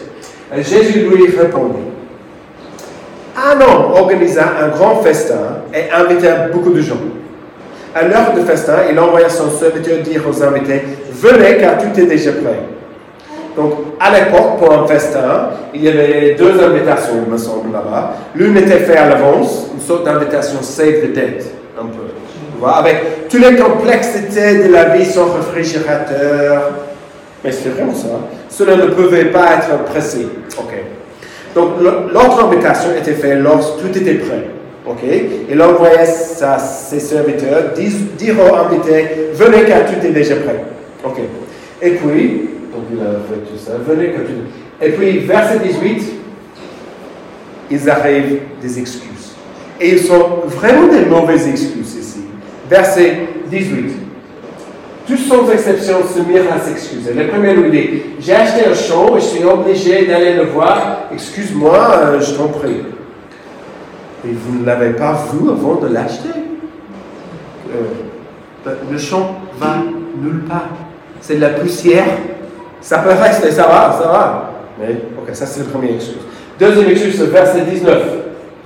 Jésus 0.58 1.00
lui 1.10 1.36
répondit. 1.38 1.80
Un 3.36 3.60
homme 3.62 3.94
organisa 3.94 4.44
un 4.62 4.68
grand 4.70 5.02
festin 5.02 5.64
et 5.74 5.92
invita 5.92 6.50
beaucoup 6.54 6.72
de 6.72 6.82
gens. 6.82 6.98
À 7.96 8.04
l'heure 8.04 8.34
du 8.36 8.42
festin, 8.42 8.78
il 8.92 9.00
envoya 9.00 9.30
son 9.30 9.50
serviteur 9.50 10.00
dire 10.00 10.22
aux 10.28 10.44
invités 10.44 10.82
Venez 11.12 11.58
car 11.58 11.78
tout 11.78 12.00
est 12.00 12.06
déjà 12.06 12.32
prêt. 12.32 12.60
Donc, 13.56 13.74
à 14.00 14.12
l'époque, 14.12 14.58
pour 14.58 14.74
un 14.74 14.88
festin, 14.88 15.50
il 15.74 15.84
y 15.84 15.88
avait 15.88 16.36
deux 16.36 16.60
invitations, 16.60 17.14
il 17.26 17.32
me 17.32 17.38
semble, 17.38 17.72
là-bas. 17.72 18.14
L'une 18.36 18.58
était 18.58 18.80
faite 18.80 18.98
à 18.98 19.10
l'avance, 19.10 19.68
une 19.74 19.80
sorte 19.80 20.06
d'invitation 20.06 20.62
save 20.62 21.02
the 21.02 21.14
date, 21.14 21.46
un 21.80 21.86
peu. 21.86 22.68
avec 22.68 23.30
toutes 23.30 23.48
les 23.48 23.56
complexités 23.56 24.68
de 24.68 24.74
la 24.74 24.86
vie 24.86 25.06
sans 25.06 25.32
réfrigérateur. 25.34 26.72
Mais 27.44 27.52
c'est 27.52 27.70
vraiment 27.70 27.94
ça. 27.94 28.08
Cela 28.50 28.78
ne 28.78 28.86
pouvait 28.88 29.26
pas 29.26 29.58
être 29.58 29.84
pressé. 29.86 30.28
OK. 30.58 30.74
Donc, 31.56 31.72
l'autre 31.82 32.46
invitation 32.46 32.90
était 32.98 33.14
faite 33.14 33.40
lorsque 33.40 33.80
tout 33.80 33.98
était 33.98 34.16
prêt. 34.16 34.46
OK? 34.88 35.04
Il 35.50 35.62
envoyait 35.62 36.06
sa, 36.06 36.58
ses 36.58 37.00
serviteurs 37.00 37.74
dire 38.18 38.36
aux 38.40 38.56
invités 38.56 39.30
Venez 39.34 39.64
car 39.66 39.86
tout 39.86 40.06
est 40.06 40.12
déjà 40.12 40.36
prêt. 40.38 40.64
OK. 41.04 41.20
Et 41.82 41.92
puis. 41.92 42.50
Et 44.82 44.90
puis, 44.90 45.20
verset 45.20 45.60
18, 45.60 46.04
ils 47.72 47.90
arrivent 47.90 48.40
des 48.62 48.80
excuses. 48.80 49.36
Et 49.80 49.92
ils 49.94 50.00
sont 50.00 50.42
vraiment 50.48 50.88
des 50.88 51.06
mauvaises 51.06 51.48
excuses 51.48 51.96
ici. 51.96 52.22
Verset 52.70 53.20
18. 53.50 54.03
Tous 55.08 55.18
sans 55.18 55.50
exception 55.52 55.98
se 56.08 56.20
mirent 56.20 56.52
à 56.54 56.60
s'excuser. 56.60 57.14
Le 57.14 57.28
premier 57.28 57.54
lui 57.54 57.72
dit 57.72 58.02
J'ai 58.20 58.36
acheté 58.36 58.66
un 58.68 58.74
champ 58.74 59.18
et 59.18 59.20
je 59.20 59.26
suis 59.26 59.44
obligé 59.44 60.06
d'aller 60.06 60.36
le 60.36 60.44
voir. 60.44 61.10
Excuse-moi, 61.12 61.78
euh, 61.98 62.22
je 62.22 62.34
t'en 62.36 62.48
prie. 62.48 62.84
Et 64.26 64.32
vous 64.32 64.60
ne 64.60 64.66
l'avez 64.66 64.92
pas 64.92 65.26
vu 65.34 65.50
avant 65.50 65.76
de 65.76 65.88
l'acheter? 65.88 66.30
Euh, 67.76 68.76
le 68.90 68.98
champ 68.98 69.42
va 69.60 69.76
nulle 70.22 70.44
part. 70.44 70.70
C'est 71.20 71.36
de 71.36 71.42
la 71.42 71.50
poussière 71.50 72.06
ça 72.84 72.98
peut 72.98 73.12
rester, 73.12 73.50
ça 73.50 73.64
va, 73.64 73.98
ça 73.98 74.08
va. 74.10 74.52
Mais, 74.78 74.96
ok, 75.18 75.34
ça 75.34 75.46
c'est 75.46 75.62
le 75.62 75.68
premier 75.68 75.94
excuse. 75.96 76.18
Deuxième 76.60 76.90
excuse, 76.90 77.22
verset 77.22 77.62
19. 77.62 77.98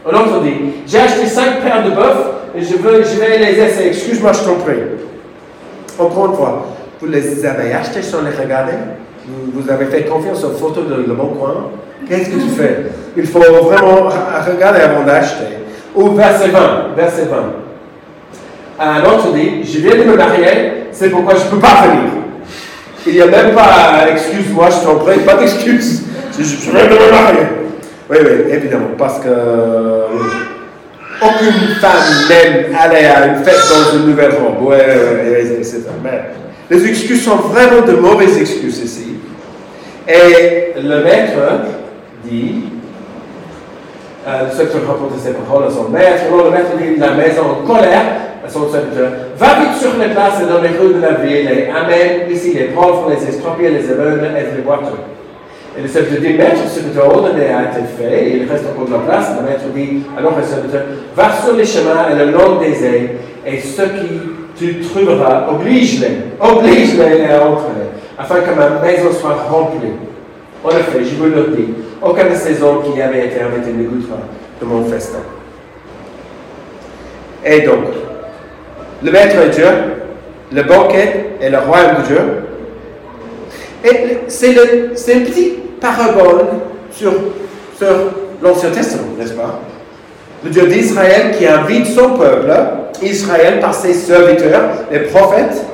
Un 0.07 0.15
autre 0.15 0.41
dit 0.41 0.55
J'ai 0.87 0.97
acheté 0.97 1.27
cinq 1.27 1.61
paires 1.61 1.85
de 1.85 1.91
bœufs 1.91 2.33
et 2.55 2.63
je, 2.63 2.75
veux, 2.77 3.03
je 3.03 3.19
vais 3.19 3.37
les 3.37 3.59
essayer. 3.59 3.89
Excuse-moi, 3.89 4.31
je 4.33 4.43
t'en 4.43 4.55
prie. 4.55 4.79
Encore 5.99 6.27
une 6.27 6.35
fois, 6.35 6.65
vous 6.99 7.07
les 7.07 7.45
avez 7.45 7.73
achetés 7.73 8.01
sans 8.01 8.21
les 8.21 8.31
regarder 8.31 8.73
vous, 9.27 9.69
avez 9.69 9.85
fait 9.87 10.03
confiance 10.05 10.43
aux 10.45 10.51
photos 10.51 10.87
de 10.87 10.95
Le 11.07 11.13
Bon 11.13 11.27
Coin 11.27 11.69
Qu'est-ce 12.07 12.29
que 12.29 12.35
tu 12.35 12.49
fais? 12.57 12.85
Il 13.17 13.25
faut 13.25 13.39
vraiment 13.39 14.09
regarder 14.47 14.79
avant 14.79 15.03
d'acheter. 15.03 15.57
Ou 15.95 16.11
verset 16.11 16.49
20. 16.49 16.95
Verset 16.95 17.25
20. 17.25 17.37
Un 18.79 19.03
autre 19.03 19.33
dit 19.33 19.63
Je 19.63 19.79
viens 19.79 19.95
de 19.95 20.09
me 20.09 20.15
marier, 20.15 20.85
c'est 20.91 21.09
pourquoi 21.09 21.33
je 21.35 21.45
ne 21.45 21.49
peux 21.49 21.59
pas 21.59 21.87
venir. 21.87 22.11
Il 23.05 23.13
n'y 23.13 23.21
a 23.21 23.25
même 23.27 23.53
pas, 23.53 24.07
excuse-moi, 24.11 24.67
je 24.69 24.85
t'en 24.85 24.95
prie, 24.95 25.19
pas 25.19 25.35
d'excuse. 25.35 26.03
Je, 26.37 26.43
je 26.43 26.71
viens 26.71 26.85
de 26.85 26.93
me 26.93 27.11
marier. 27.11 27.47
Oui, 28.09 28.17
oui, 28.21 28.53
évidemment, 28.53 28.91
parce 28.97 29.19
que 29.19 29.29
aucune 31.21 31.75
femme 31.79 32.27
n'aime 32.29 32.75
aller 32.77 33.05
à 33.05 33.27
une 33.27 33.43
fête 33.43 33.59
dans 33.69 33.97
une 33.97 34.07
nouvelle 34.07 34.31
robe. 34.31 34.57
Oui, 34.61 34.75
oui, 34.77 35.49
oui, 35.57 35.63
c'est 35.63 35.81
ça. 35.81 35.91
Mais 36.03 36.21
les 36.69 36.87
excuses 36.87 37.23
sont 37.23 37.37
vraiment 37.37 37.85
de 37.85 37.93
mauvaises 37.93 38.37
excuses 38.37 38.79
ici. 38.79 39.17
Et 40.07 40.81
le 40.81 41.03
maître 41.03 41.37
dit, 42.23 42.63
euh, 44.27 44.49
ce 44.51 44.63
qui 44.63 44.77
rapporte 44.85 45.19
ces 45.23 45.33
paroles 45.33 45.67
à 45.67 45.71
son 45.71 45.89
maître, 45.89 46.23
le 46.31 46.51
maître 46.51 46.77
dit 46.77 46.99
la 46.99 47.11
maison 47.11 47.43
en 47.43 47.67
colère 47.67 48.03
son 48.49 48.71
serviteur, 48.71 49.11
va 49.37 49.59
vite 49.59 49.79
sur 49.79 49.97
les 49.97 50.09
places 50.13 50.41
et 50.41 50.45
dans 50.45 50.61
les 50.61 50.69
rues 50.69 50.93
de 50.95 51.01
la 51.01 51.13
ville 51.13 51.49
et 51.49 51.69
amène 51.69 52.31
ici 52.31 52.53
les 52.53 52.65
pauvres, 52.65 53.09
les 53.09 53.27
estropiés, 53.27 53.69
les 53.69 53.89
aveugles 53.89 54.25
et 54.25 54.55
les 54.55 54.61
boiteux. 54.61 55.16
Et 55.77 55.81
le 55.81 55.87
serviteur 55.87 56.21
dit, 56.21 56.33
maître, 56.33 56.67
ce 56.67 56.79
que 56.79 56.89
tu 56.89 56.99
ordonné 56.99 57.49
a 57.49 57.63
été 57.71 57.81
fait, 57.97 58.29
et 58.29 58.37
il 58.37 58.49
reste 58.49 58.65
encore 58.65 58.87
de 58.87 58.93
la 58.93 58.99
place. 58.99 59.27
Le 59.39 59.47
maître 59.47 59.65
dit, 59.75 60.03
alors 60.17 60.33
le 60.35 60.43
serviteur, 60.43 60.81
va 61.15 61.31
sur 61.43 61.55
les 61.55 61.65
chemins 61.65 62.09
et 62.11 62.15
le 62.15 62.31
long 62.31 62.59
des 62.59 62.83
ailes, 62.83 63.09
et 63.45 63.59
ceux 63.59 63.89
qui 63.89 64.09
tu 64.57 64.79
trouveras, 64.79 65.47
oblige-les, 65.51 66.17
oblige-les 66.39 67.25
à 67.25 67.45
entrer, 67.45 67.67
afin 68.17 68.35
que 68.37 68.55
ma 68.55 68.81
maison 68.81 69.11
soit 69.11 69.35
remplie. 69.49 69.93
En 70.63 70.69
effet, 70.71 71.03
je 71.03 71.15
vous 71.15 71.25
le 71.25 71.55
dis, 71.55 71.73
aucun 72.01 72.29
de 72.29 72.35
ces 72.35 72.61
hommes 72.63 72.81
qui 72.83 72.99
avaient 72.99 73.27
été 73.27 73.39
invités 73.41 73.71
ne 73.71 73.83
goûtera 73.83 74.17
de 74.59 74.65
mon 74.65 74.83
festin. 74.85 75.19
Et 77.45 77.61
donc, 77.61 77.85
le 79.03 79.11
maître 79.11 79.35
est 79.37 79.49
Dieu, 79.49 79.67
le 80.51 80.63
banquet 80.63 81.25
est 81.39 81.49
le 81.49 81.59
royaume 81.59 81.97
de 82.01 82.07
Dieu. 82.07 82.19
C'est 84.27 85.13
une 85.13 85.23
petite 85.23 85.79
parabole 85.79 86.45
sur, 86.91 87.13
sur 87.77 87.87
l'Ancien 88.41 88.71
Testament, 88.71 89.09
n'est-ce 89.17 89.33
pas? 89.33 89.61
Le 90.43 90.49
Dieu 90.49 90.67
d'Israël 90.67 91.35
qui 91.37 91.47
invite 91.47 91.87
son 91.87 92.11
peuple, 92.11 92.51
Israël 93.01 93.59
par 93.59 93.73
ses 93.73 93.93
serviteurs, 93.93 94.69
les 94.91 94.99
prophètes, 94.99 95.65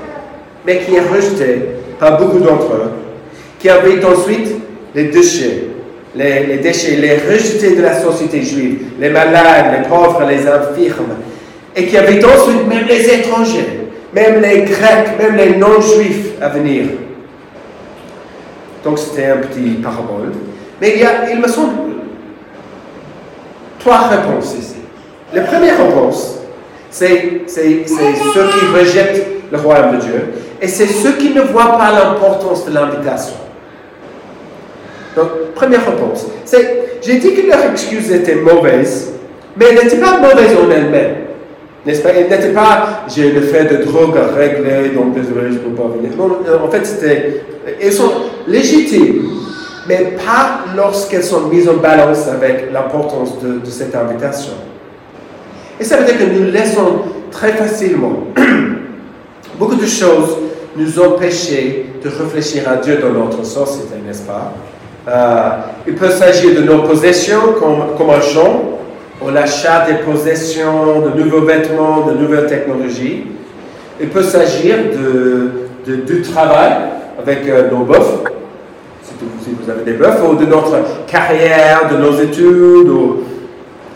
mais 0.65 0.79
qui 0.79 0.95
est 0.95 1.01
rejeté 1.01 1.61
par 1.99 2.17
beaucoup 2.17 2.39
d'entre 2.39 2.73
eux, 2.73 2.91
qui 3.59 3.69
invite 3.69 4.03
ensuite 4.05 4.55
les 4.95 5.05
déchets, 5.05 5.63
les, 6.15 6.45
les, 6.45 6.57
déchets, 6.57 6.95
les 6.95 7.15
rejetés 7.15 7.75
de 7.75 7.81
la 7.81 7.99
société 7.99 8.41
juive, 8.41 8.83
les 8.99 9.09
malades, 9.09 9.79
les 9.81 9.87
pauvres, 9.89 10.23
les 10.27 10.47
infirmes, 10.47 11.15
et 11.75 11.85
qui 11.85 11.97
avait 11.97 12.23
ensuite 12.23 12.67
même 12.67 12.85
les 12.87 13.13
étrangers, 13.13 13.89
même 14.13 14.41
les 14.41 14.61
Grecs, 14.61 15.17
même 15.19 15.35
les 15.35 15.57
non-juifs 15.57 16.33
à 16.41 16.49
venir. 16.49 16.83
Donc 18.83 18.99
c'était 18.99 19.25
un 19.25 19.37
petit 19.37 19.75
parabole. 19.81 20.31
Mais 20.81 20.93
il 20.95 21.01
y 21.01 21.05
a, 21.05 21.29
il 21.31 21.39
me 21.39 21.47
semble, 21.47 21.71
trois 23.79 24.07
réponses 24.09 24.55
ici. 24.59 24.75
La 25.33 25.41
première 25.43 25.77
réponse, 25.77 26.39
c'est 26.89 27.41
ceux 27.47 28.49
qui 28.49 28.65
rejettent 28.77 29.25
le 29.51 29.57
royaume 29.57 29.97
de 29.97 30.01
Dieu 30.01 30.33
et 30.61 30.67
c'est 30.67 30.87
ceux 30.87 31.13
qui 31.13 31.31
ne 31.31 31.41
voient 31.41 31.77
pas 31.77 31.91
l'importance 31.91 32.65
de 32.65 32.73
l'invitation. 32.73 33.35
Donc, 35.15 35.53
première 35.53 35.85
réponse, 35.85 36.27
c'est, 36.45 36.99
j'ai 37.01 37.19
dit 37.19 37.33
que 37.33 37.47
leur 37.47 37.71
excuse 37.71 38.11
était 38.11 38.35
mauvaise, 38.35 39.13
mais 39.55 39.65
elle 39.69 39.83
n'était 39.83 39.97
pas 39.97 40.17
mauvaise 40.17 40.55
en 40.57 40.71
elle-même. 40.71 41.15
N'est-ce 41.85 42.01
pas? 42.01 42.09
Il 42.17 42.29
n'était 42.29 42.53
pas, 42.53 43.03
j'ai 43.13 43.31
le 43.31 43.41
fait 43.41 43.65
de 43.65 43.83
drogue 43.83 44.17
à 44.17 44.33
régler, 44.35 44.89
donc 44.89 45.13
désolé, 45.13 45.49
je 45.49 45.55
ne 45.55 45.59
peux 45.59 45.81
pas 45.81 45.89
venir. 45.89 46.11
Non, 46.17 46.39
en 46.63 46.69
fait, 46.69 46.85
c'était. 46.85 47.43
Elles 47.81 47.91
sont 47.91 48.11
légitimes, 48.47 49.29
mais 49.87 50.15
pas 50.25 50.61
lorsqu'elles 50.75 51.23
sont 51.23 51.47
mises 51.47 51.67
en 51.67 51.75
balance 51.75 52.27
avec 52.27 52.71
l'importance 52.71 53.39
de, 53.41 53.69
cette 53.69 53.95
invitation. 53.95 54.53
Et 55.79 55.83
ça 55.83 55.97
veut 55.97 56.05
dire 56.05 56.17
que 56.17 56.23
nous 56.23 56.51
laissons 56.51 57.01
très 57.31 57.53
facilement 57.53 58.27
beaucoup 59.59 59.75
de 59.75 59.85
choses 59.85 60.37
nous 60.75 60.99
empêcher 60.99 61.85
de 62.03 62.09
réfléchir 62.09 62.67
à 62.67 62.77
Dieu 62.77 62.97
dans 62.97 63.11
notre 63.11 63.45
société, 63.45 63.95
n'est-ce 64.05 64.23
pas 64.23 64.53
euh, 65.07 65.49
Il 65.87 65.95
peut 65.95 66.09
s'agir 66.09 66.55
de 66.55 66.61
nos 66.61 66.83
possessions 66.83 67.53
comme, 67.59 67.95
comme 67.97 68.09
un 68.09 68.21
champ, 68.21 68.79
ou 69.21 69.29
l'achat 69.29 69.85
des 69.85 69.95
possessions, 69.95 71.01
de 71.01 71.21
nouveaux 71.21 71.45
vêtements, 71.45 72.07
de 72.07 72.13
nouvelles 72.13 72.47
technologies. 72.47 73.25
Il 74.01 74.09
peut 74.09 74.23
s'agir 74.23 74.77
de, 75.85 75.95
du 76.05 76.21
travail 76.21 76.73
avec 77.19 77.47
euh, 77.47 77.69
nos 77.69 77.83
bœufs, 77.83 78.23
si 79.03 79.51
vous 79.51 79.69
avez 79.69 79.83
des 79.83 79.93
bœufs, 79.93 80.21
ou 80.29 80.35
de 80.35 80.45
notre 80.45 81.05
carrière, 81.05 81.89
de 81.91 81.97
nos 81.97 82.17
études. 82.19 82.89
Ou... 82.89 83.23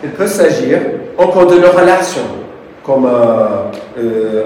Il 0.03 0.11
peut 0.11 0.27
s'agir 0.27 0.79
encore 1.17 1.47
de 1.47 1.55
nos 1.55 1.71
relations, 1.71 2.21
comme 2.83 3.05
euh, 3.05 3.71
euh, 3.97 4.43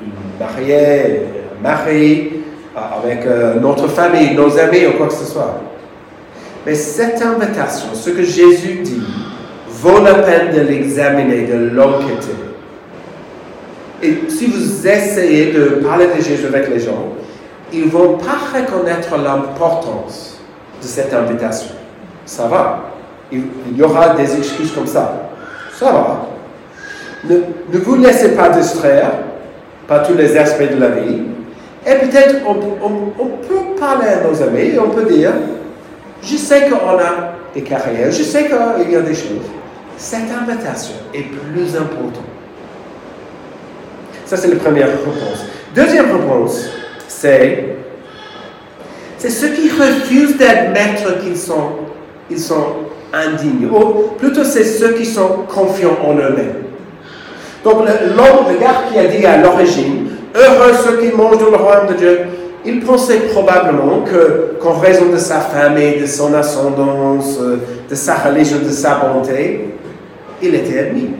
une 0.00 0.38
mariée, 0.38 1.22
un 1.58 1.62
mari, 1.62 2.32
avec 2.76 3.26
notre 3.60 3.88
famille, 3.88 4.34
nos 4.34 4.58
amis 4.58 4.86
ou 4.86 4.98
quoi 4.98 5.06
que 5.06 5.14
ce 5.14 5.24
soit. 5.24 5.60
Mais 6.66 6.74
cette 6.74 7.22
invitation, 7.22 7.88
ce 7.94 8.10
que 8.10 8.22
Jésus 8.22 8.80
dit, 8.82 9.02
vaut 9.68 10.02
la 10.04 10.14
peine 10.14 10.54
de 10.54 10.60
l'examiner, 10.60 11.46
de 11.46 11.70
l'enquêter. 11.74 12.34
Et 14.06 14.30
si 14.30 14.46
vous 14.46 14.86
essayez 14.86 15.52
de 15.52 15.80
parler 15.84 16.06
de 16.16 16.22
Jésus 16.22 16.46
avec 16.46 16.68
les 16.68 16.78
gens, 16.78 17.12
ils 17.72 17.86
ne 17.86 17.90
vont 17.90 18.18
pas 18.18 18.38
reconnaître 18.56 19.16
l'importance 19.16 20.38
de 20.80 20.86
cette 20.86 21.12
invitation. 21.12 21.74
Ça 22.24 22.46
va. 22.46 22.84
Il, 23.32 23.42
y 23.76 23.82
aura 23.82 24.14
des 24.14 24.36
excuses 24.36 24.70
comme 24.72 24.86
ça. 24.86 25.30
Ça 25.74 25.86
va. 25.86 26.26
Ne, 27.28 27.38
ne 27.72 27.78
vous 27.78 27.96
laissez 27.96 28.36
pas 28.36 28.50
distraire 28.50 29.10
par 29.88 30.06
tous 30.06 30.14
les 30.14 30.36
aspects 30.36 30.70
de 30.70 30.78
la 30.78 30.88
vie. 30.90 31.22
Et 31.84 31.94
peut-être 32.06 32.36
on, 32.46 32.56
on, 32.84 33.26
peut 33.48 33.78
parler 33.78 34.08
à 34.08 34.28
nos 34.28 34.40
amis 34.42 34.74
et 34.74 34.78
on 34.78 34.90
peut 34.90 35.04
dire, 35.04 35.32
je 36.22 36.36
sais 36.36 36.68
qu'on 36.68 36.98
a 36.98 37.34
des 37.54 37.62
carrières, 37.62 38.10
je 38.12 38.22
sais 38.22 38.44
qu'il 38.44 38.92
y 38.92 38.96
a 38.96 39.00
des 39.00 39.14
choses. 39.14 39.50
Cette 39.96 40.30
invitation 40.30 40.94
est 41.12 41.22
plus 41.22 41.76
importante. 41.76 42.35
Ça, 44.26 44.36
c'est 44.36 44.48
la 44.48 44.56
première 44.56 44.88
réponse. 44.88 45.46
Deuxième 45.74 46.10
réponse, 46.10 46.68
c'est 47.06 47.76
c'est 49.18 49.30
ceux 49.30 49.48
qui 49.48 49.70
refusent 49.70 50.36
d'admettre 50.36 51.20
qu'ils 51.20 51.36
sont, 51.36 51.70
ils 52.30 52.38
sont 52.38 52.66
indignes. 53.12 53.68
Ou 53.72 54.14
plutôt, 54.18 54.44
c'est 54.44 54.64
ceux 54.64 54.92
qui 54.92 55.06
sont 55.06 55.44
confiants 55.48 55.96
en 56.04 56.14
eux-mêmes. 56.14 56.64
Donc, 57.64 57.86
l'homme, 58.16 58.52
le 58.52 58.60
gars 58.60 58.82
qui 58.92 58.98
a 58.98 59.04
dit 59.06 59.24
à 59.24 59.38
l'origine, 59.38 60.08
heureux 60.34 60.72
ceux 60.84 60.98
qui 60.98 61.16
mangent 61.16 61.38
dans 61.38 61.50
le 61.50 61.56
royaume 61.56 61.88
de 61.88 61.94
Dieu, 61.94 62.20
il 62.64 62.80
pensait 62.80 63.20
probablement 63.32 64.00
que, 64.00 64.56
qu'en 64.60 64.74
raison 64.74 65.06
de 65.12 65.18
sa 65.18 65.40
famille, 65.40 66.00
de 66.00 66.06
son 66.06 66.34
ascendance, 66.34 67.38
de 67.88 67.94
sa 67.94 68.16
religion, 68.16 68.58
de 68.58 68.70
sa 68.70 68.96
bonté, 68.96 69.70
il 70.42 70.54
était 70.54 70.80
admis. 70.80 71.10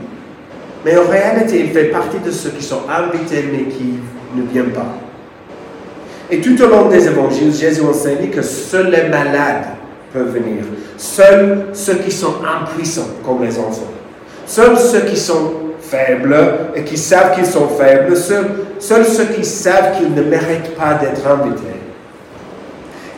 Mais 0.87 0.95
en 0.97 1.05
réalité, 1.05 1.59
il 1.65 1.71
fait 1.71 1.89
partie 1.89 2.17
de 2.25 2.31
ceux 2.31 2.51
qui 2.51 2.63
sont 2.63 2.83
invités 2.89 3.43
mais 3.51 3.65
qui 3.65 3.99
ne 4.33 4.43
viennent 4.49 4.71
pas. 4.71 4.95
Et 6.31 6.39
tout 6.39 6.61
au 6.63 6.67
long 6.67 6.87
des 6.87 7.05
évangiles, 7.05 7.53
Jésus 7.53 7.81
enseigne 7.81 8.29
que 8.29 8.41
seuls 8.41 8.89
les 8.89 9.09
malades 9.09 9.65
peuvent 10.13 10.31
venir. 10.31 10.63
Seuls 10.95 11.65
ceux 11.73 11.95
qui 11.95 12.09
sont 12.09 12.35
impuissants, 12.41 13.09
comme 13.25 13.43
les 13.43 13.59
enfants. 13.59 13.91
Seuls 14.45 14.77
ceux 14.77 15.01
qui 15.01 15.17
sont 15.17 15.51
faibles 15.81 16.37
et 16.73 16.85
qui 16.85 16.95
savent 16.95 17.35
qu'ils 17.35 17.45
sont 17.45 17.67
faibles. 17.67 18.15
Seuls, 18.15 18.47
seuls 18.79 19.05
ceux 19.05 19.25
qui 19.25 19.43
savent 19.43 19.97
qu'ils 19.97 20.13
ne 20.13 20.23
méritent 20.23 20.73
pas 20.75 20.93
d'être 20.93 21.27
invités. 21.27 21.81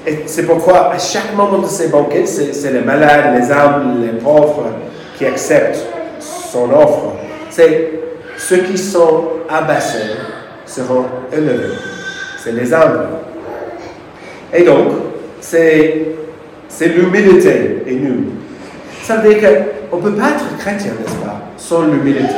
Et 0.08 0.24
c'est 0.26 0.48
pourquoi, 0.48 0.92
à 0.92 0.98
chaque 0.98 1.36
moment 1.36 1.60
de 1.60 1.68
ces 1.68 1.90
banquets, 1.90 2.26
c'est 2.26 2.74
les 2.74 2.82
malades, 2.82 3.40
les 3.40 3.52
humbles, 3.52 4.02
les 4.02 4.20
pauvres 4.20 4.72
qui 5.20 5.28
acceptent 5.28 5.86
son 6.20 6.72
offre. 6.72 7.09
C'est 7.60 7.92
ceux 8.38 8.60
qui 8.60 8.78
sont 8.78 9.26
abaissés 9.50 10.16
seront 10.66 11.08
élevés 11.30 11.76
c'est 12.42 12.54
les 12.54 12.74
âmes. 12.74 13.08
Et 14.54 14.64
donc, 14.64 14.94
c'est, 15.42 16.06
c'est 16.70 16.88
l'humilité 16.88 17.84
et 17.86 17.96
nous. 17.96 18.28
Ça 19.04 19.18
veut 19.18 19.34
dire 19.34 19.42
qu'on 19.90 19.98
ne 19.98 20.02
peut 20.04 20.14
pas 20.14 20.30
être 20.30 20.58
chrétien, 20.58 20.92
n'est-ce 21.02 21.16
pas, 21.18 21.42
sans 21.58 21.82
l'humilité. 21.82 22.34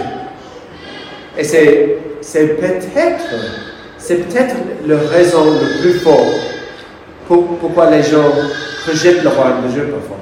Et 1.37 1.43
c'est, 1.43 1.97
c'est 2.21 2.59
peut-être, 2.59 3.29
c'est 3.99 4.27
peut-être 4.27 4.55
la 4.87 4.97
raison 4.97 5.51
le 5.51 5.81
plus 5.81 5.99
fort 5.99 6.33
pour, 7.27 7.59
pourquoi 7.59 7.91
les 7.91 8.01
gens 8.01 8.31
rejettent 8.87 9.21
le 9.21 9.29
royaume 9.29 9.67
de 9.67 9.67
Dieu 9.67 9.83
parfois. 9.83 10.17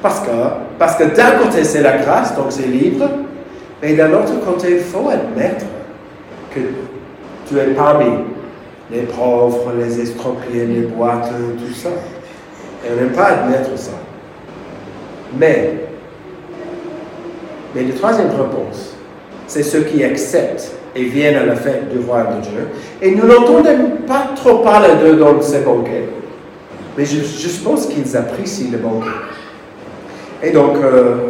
Parce 0.00 0.20
que, 0.20 0.30
parce 0.78 0.96
que 0.96 1.14
d'un 1.14 1.32
côté, 1.32 1.64
c'est 1.64 1.82
la 1.82 1.98
grâce, 1.98 2.34
donc 2.34 2.46
c'est 2.48 2.66
libre, 2.66 3.10
mais 3.82 3.94
d'un 3.94 4.12
autre 4.12 4.40
côté, 4.44 4.72
il 4.72 4.80
faut 4.80 5.08
admettre 5.08 5.64
que 6.54 6.60
tu 7.48 7.58
es 7.58 7.74
parmi 7.74 8.06
les 8.90 9.02
pauvres, 9.02 9.72
les 9.78 10.00
estropiés, 10.00 10.66
les 10.66 10.80
boîtes, 10.80 11.30
tout 11.58 11.74
ça. 11.74 11.90
Et 12.84 12.88
on 12.92 12.96
n'aime 12.96 13.12
pas 13.12 13.26
admettre 13.26 13.76
ça. 13.76 13.92
Mais, 15.38 15.74
mais 17.74 17.84
la 17.84 17.94
troisième 17.94 18.30
réponse, 18.30 18.96
c'est 19.46 19.62
ceux 19.62 19.82
qui 19.82 20.02
acceptent 20.02 20.72
et 20.96 21.04
viennent 21.04 21.36
à 21.36 21.46
la 21.46 21.54
fête 21.54 21.90
du 21.90 21.98
roi 22.04 22.24
de 22.24 22.40
Dieu. 22.42 22.68
Et 23.00 23.14
nous 23.14 23.26
n'entendons 23.26 23.90
pas 24.06 24.30
trop 24.34 24.58
parler 24.58 24.94
d'eux 25.02 25.16
dans 25.16 25.40
ces 25.40 25.60
banquets. 25.60 26.08
Mais 26.96 27.04
je, 27.04 27.20
je 27.20 27.60
pense 27.62 27.86
qu'ils 27.86 28.16
apprécient 28.16 28.72
le 28.72 28.78
banquet. 28.78 29.08
Et 30.42 30.50
donc, 30.50 30.76
euh, 30.76 31.27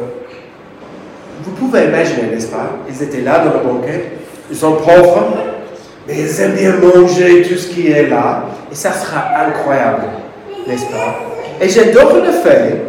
vous 1.49 1.67
pouvez 1.67 1.85
imaginer, 1.85 2.31
n'est-ce 2.33 2.49
pas? 2.49 2.71
Ils 2.89 3.03
étaient 3.03 3.21
là 3.23 3.45
dans 3.45 3.53
le 3.59 3.67
banquet. 3.67 4.13
Ils 4.51 4.57
sont 4.57 4.73
pauvres, 4.73 5.29
mais 6.07 6.15
ils 6.15 6.41
aiment 6.41 6.55
bien 6.55 6.75
manger 6.77 7.43
tout 7.43 7.57
ce 7.57 7.69
qui 7.69 7.91
est 7.91 8.09
là. 8.09 8.45
Et 8.71 8.75
ça 8.75 8.93
sera 8.93 9.25
incroyable, 9.47 10.05
n'est-ce 10.67 10.87
pas? 10.87 11.17
Et 11.61 11.69
j'adore 11.69 12.15
le 12.17 12.31
fait 12.31 12.83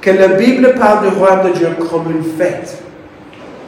que 0.00 0.10
la 0.10 0.28
Bible 0.28 0.74
parle 0.78 1.08
du 1.08 1.16
royaume 1.16 1.52
de 1.52 1.58
Dieu 1.58 1.68
comme 1.90 2.10
une 2.10 2.24
fête. 2.38 2.78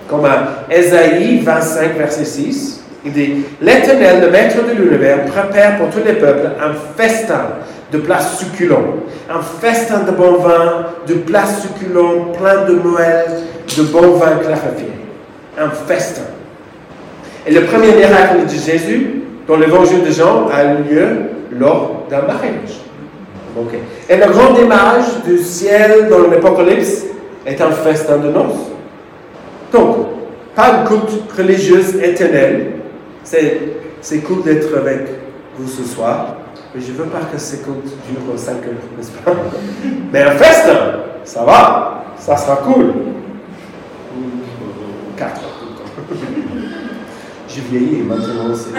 Comme 0.09 0.25
à 0.25 0.65
Ésaïe 0.71 1.41
25, 1.41 1.97
verset 1.97 2.25
6, 2.25 2.81
il 3.05 3.13
dit 3.13 3.45
L'Éternel, 3.61 4.21
le 4.21 4.31
maître 4.31 4.57
de 4.65 4.73
l'univers, 4.73 5.25
prépare 5.25 5.79
pour 5.79 5.91
tous 5.91 6.07
les 6.07 6.15
peuples 6.15 6.51
un 6.61 6.73
festin 6.97 7.47
de 7.93 7.99
plats 7.99 8.21
succulents, 8.21 8.97
un 9.31 9.41
festin 9.41 10.01
de 10.01 10.11
bon 10.11 10.39
vin, 10.39 10.87
de 11.07 11.15
plats 11.15 11.47
succulents, 11.47 12.33
plein 12.39 12.65
de 12.65 12.75
Noël, 12.75 13.27
de 13.77 13.83
bon 13.85 14.13
vin 14.13 14.37
clarifié. 14.37 14.91
Un 15.59 15.71
festin. 15.71 16.23
Et 17.47 17.53
le 17.53 17.63
premier 17.65 17.93
miracle 17.95 18.45
de 18.45 18.51
Jésus 18.51 19.23
dans 19.47 19.57
l'évangile 19.57 20.03
de 20.05 20.11
Jean 20.11 20.49
a 20.53 20.65
eu 20.65 20.83
lieu 20.93 21.09
lors 21.53 22.05
d'un 22.11 22.23
mariage. 22.23 22.81
Et 24.09 24.17
le 24.17 24.27
grand 24.27 24.53
démarrage 24.53 25.23
du 25.25 25.39
ciel 25.39 26.09
dans 26.11 26.29
l'Apocalypse 26.31 27.05
est 27.47 27.61
un 27.61 27.71
festin 27.71 28.19
de 28.19 28.29
noces. 28.29 28.71
Donc, 29.73 29.97
pas 30.55 30.81
une 30.81 30.89
culte 30.89 31.33
religieuse 31.37 31.95
éternelle. 32.03 32.73
C'est 33.23 34.19
cool 34.19 34.43
d'être 34.43 34.77
avec 34.77 35.09
vous 35.59 35.69
ce 35.69 35.85
soir. 35.85 36.37
Mais 36.75 36.81
je 36.81 36.93
ne 36.93 36.97
veux 36.99 37.05
pas 37.05 37.21
que 37.33 37.39
ces 37.39 37.59
cultes 37.59 37.95
durent 38.09 38.39
5 38.39 38.51
heures, 38.53 38.59
n'est-ce 38.97 39.11
pas? 39.13 39.33
Mais 40.13 40.23
un 40.23 40.33
festin, 40.33 41.01
ça 41.25 41.45
va, 41.45 42.05
ça 42.19 42.37
sera 42.37 42.57
cool. 42.57 42.93
4 45.17 45.41
j'ai 47.57 47.63
vieilli 47.79 48.01
et 48.01 48.03
maintenant 48.03 48.55
c'est 48.55 48.71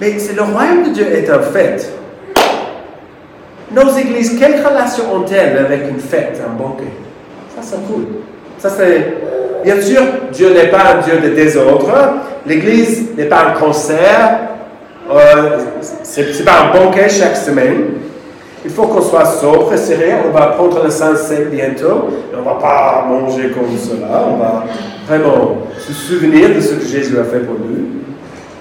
Mais 0.00 0.18
c'est 0.18 0.34
le 0.34 0.42
royaume 0.42 0.84
de 0.84 0.90
Dieu 0.90 1.06
est 1.06 1.28
un 1.30 1.40
fait. 1.40 1.92
Nos 3.72 3.96
églises, 3.96 4.38
quelle 4.38 4.64
relation 4.64 5.04
ont-elles 5.14 5.58
avec 5.58 5.88
une 5.90 5.98
fête, 5.98 6.40
un 6.46 6.52
banquet? 6.52 6.84
Ça, 7.54 7.62
c'est 7.62 7.92
cool. 7.92 8.06
Ça, 8.58 8.70
c'est. 8.70 9.14
Bien 9.64 9.80
sûr, 9.80 10.02
Dieu 10.32 10.52
n'est 10.52 10.68
pas 10.68 10.94
un 10.94 11.00
Dieu 11.00 11.18
de 11.18 11.34
désordre. 11.34 11.90
L'église 12.46 13.08
n'est 13.16 13.24
pas 13.24 13.46
un 13.48 13.50
concert. 13.58 14.38
Euh, 15.10 15.58
ce 16.02 16.20
n'est 16.20 16.44
pas 16.44 16.62
un 16.62 16.72
banquet 16.72 17.08
chaque 17.08 17.36
semaine. 17.36 17.84
Il 18.64 18.70
faut 18.70 18.86
qu'on 18.86 19.02
soit 19.02 19.24
sobre 19.24 19.72
et 19.72 19.76
sérieux. 19.76 20.14
On 20.26 20.32
va 20.32 20.48
prendre 20.48 20.82
le 20.82 20.90
Saint-Seine 20.90 21.50
bientôt. 21.50 22.08
on 22.34 22.38
ne 22.38 22.44
va 22.44 22.54
pas 22.54 23.06
manger 23.08 23.50
comme 23.50 23.76
cela. 23.78 24.24
On 24.28 24.36
va 24.36 24.64
vraiment 25.06 25.58
se 25.78 25.92
souvenir 25.92 26.52
de 26.54 26.60
ce 26.60 26.74
que 26.74 26.84
Jésus 26.84 27.18
a 27.18 27.24
fait 27.24 27.40
pour 27.40 27.54
nous. 27.54 27.86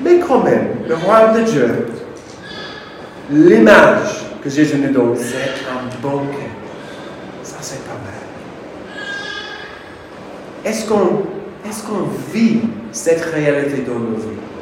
Mais 0.02 0.20
quand 0.20 0.44
même, 0.44 0.68
le 0.88 0.94
royaume 0.96 1.38
de 1.38 1.42
Dieu, 1.42 1.88
l'image 3.32 4.26
que 4.44 4.50
Jésus 4.50 4.78
nous 4.78 4.94
donne, 4.94 5.16
c'est 5.18 5.66
un 5.68 6.08
banquet. 6.08 6.50
Ça, 7.42 7.56
c'est 7.62 7.84
pas 7.86 7.94
mal. 7.94 8.14
est-ce 10.64 10.88
qu'on 10.88 11.24
est 11.66 11.86
qu'on 11.88 12.08
vit 12.32 12.62
cette 12.92 13.22
réalité 13.34 13.84
dans 13.88 14.00
nos 14.00 14.18
vies? 14.18 14.55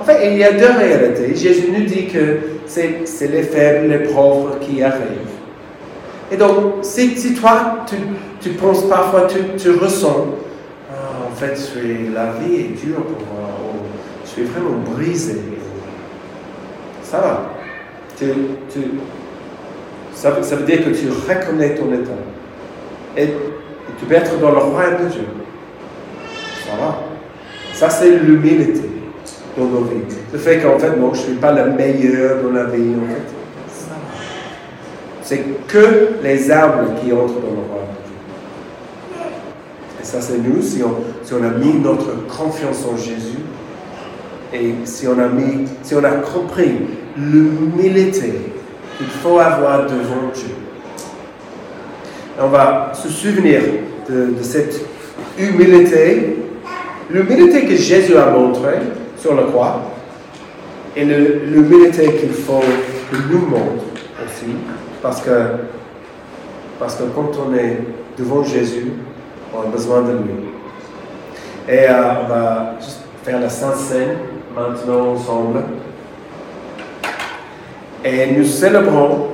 En 0.00 0.04
fait, 0.04 0.32
il 0.32 0.38
y 0.38 0.44
a 0.44 0.52
deux 0.52 0.70
réalités. 0.78 1.34
Jésus 1.36 1.68
nous 1.70 1.84
dit 1.84 2.06
que 2.06 2.38
c'est 2.64 3.28
les 3.30 3.42
faibles, 3.42 3.88
les 3.88 4.08
pauvres 4.08 4.58
qui 4.58 4.82
arrivent. 4.82 5.28
Et 6.32 6.36
donc, 6.36 6.76
si, 6.82 7.34
toi, 7.34 7.84
tu, 8.40 8.50
penses 8.50 8.88
parfois, 8.88 9.26
tu, 9.26 9.70
ressens, 9.72 10.26
ah, 10.90 11.28
en 11.30 11.36
fait, 11.36 11.54
la 12.14 12.32
vie 12.32 12.60
est 12.60 12.86
dure 12.86 13.02
pour 13.02 13.26
moi, 13.26 13.50
je 14.24 14.30
suis 14.30 14.44
vraiment 14.44 14.78
brisé. 14.94 15.40
Ça 17.02 17.18
va. 17.18 17.50
ça, 20.14 20.30
veut 20.30 20.64
dire 20.64 20.84
que 20.84 20.90
tu 20.90 21.08
reconnais 21.10 21.74
ton 21.74 21.92
état. 21.92 22.10
Et, 23.18 23.28
tu 23.98 24.06
peux 24.06 24.14
être 24.14 24.38
dans 24.38 24.52
le 24.52 24.58
royaume 24.58 25.04
de 25.04 25.08
Dieu. 25.08 25.24
Ça 26.64 26.76
va. 26.80 27.00
Ça, 27.74 27.90
c'est 27.90 28.10
l'humilité 28.10 28.99
dans 29.56 29.64
nos 29.64 29.84
vies. 29.84 30.16
Le 30.32 30.38
fait 30.38 30.58
qu'en 30.58 30.78
fait, 30.78 30.96
non, 30.96 31.12
je 31.14 31.20
ne 31.20 31.24
suis 31.26 31.34
pas 31.34 31.52
le 31.52 31.72
meilleur 31.72 32.42
dans 32.42 32.52
la 32.52 32.64
vie, 32.64 32.94
en 32.94 33.12
fait. 33.12 33.22
C'est 35.22 35.44
que 35.68 36.22
les 36.22 36.50
arbres 36.50 36.94
qui 37.00 37.12
entrent 37.12 37.34
dans 37.34 37.50
le 37.50 37.56
de 37.56 37.96
Dieu. 38.04 39.22
Et 40.00 40.04
ça, 40.04 40.20
c'est 40.20 40.38
nous, 40.38 40.60
si 40.62 40.82
on, 40.82 40.96
si 41.22 41.34
on 41.34 41.44
a 41.44 41.50
mis 41.50 41.74
notre 41.74 42.26
confiance 42.26 42.84
en 42.92 42.96
Jésus, 42.96 43.38
et 44.52 44.74
si 44.84 45.06
on 45.06 45.18
a, 45.18 45.28
mis, 45.28 45.66
si 45.82 45.94
on 45.94 46.02
a 46.02 46.10
compris 46.10 46.72
l'humilité 47.16 48.32
qu'il 48.98 49.06
faut 49.06 49.38
avoir 49.38 49.84
devant 49.84 50.30
Dieu, 50.34 50.54
on 52.40 52.48
va 52.48 52.92
se 52.94 53.08
souvenir 53.08 53.60
de, 54.08 54.42
cette 54.42 54.84
humilité, 55.38 56.36
l'humilité 57.10 57.64
que 57.64 57.76
Jésus 57.76 58.16
a 58.16 58.30
montrée 58.30 58.78
sur 59.20 59.34
la 59.34 59.42
croix, 59.44 59.80
et 60.96 61.04
l'humilité 61.04 62.14
qu'il 62.14 62.32
faut 62.32 62.60
que 63.10 63.16
nous 63.30 63.46
montre 63.46 63.84
aussi, 64.24 64.56
parce 65.02 65.20
que, 65.20 65.30
parce 66.78 66.96
que 66.96 67.04
quand 67.14 67.30
on 67.46 67.54
est 67.54 67.78
devant 68.18 68.42
Jésus, 68.42 68.92
on 69.54 69.62
a 69.62 69.66
besoin 69.66 70.02
de 70.02 70.12
lui. 70.12 70.50
Et 71.68 71.88
euh, 71.88 72.22
on 72.24 72.28
va 72.28 72.74
juste 72.80 73.00
faire 73.22 73.40
la 73.40 73.48
Sainte 73.48 73.76
Seine 73.76 74.16
maintenant 74.56 75.12
ensemble. 75.12 75.62
Et 78.04 78.32
nous 78.32 78.44
célébrons 78.44 79.28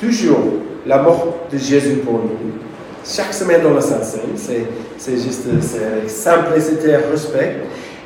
toujours 0.00 0.54
la 0.86 1.02
mort 1.02 1.36
de 1.52 1.58
Jésus 1.58 1.96
pour 1.96 2.14
nous. 2.14 2.52
Chaque 3.04 3.34
semaine 3.34 3.62
dans 3.62 3.74
la 3.74 3.80
Sainte 3.80 4.04
Seine, 4.04 4.64
c'est 4.98 5.16
juste 5.16 5.44
c'est 5.60 6.08
simplicité 6.08 6.90
et 6.90 6.96
respect. 6.96 7.56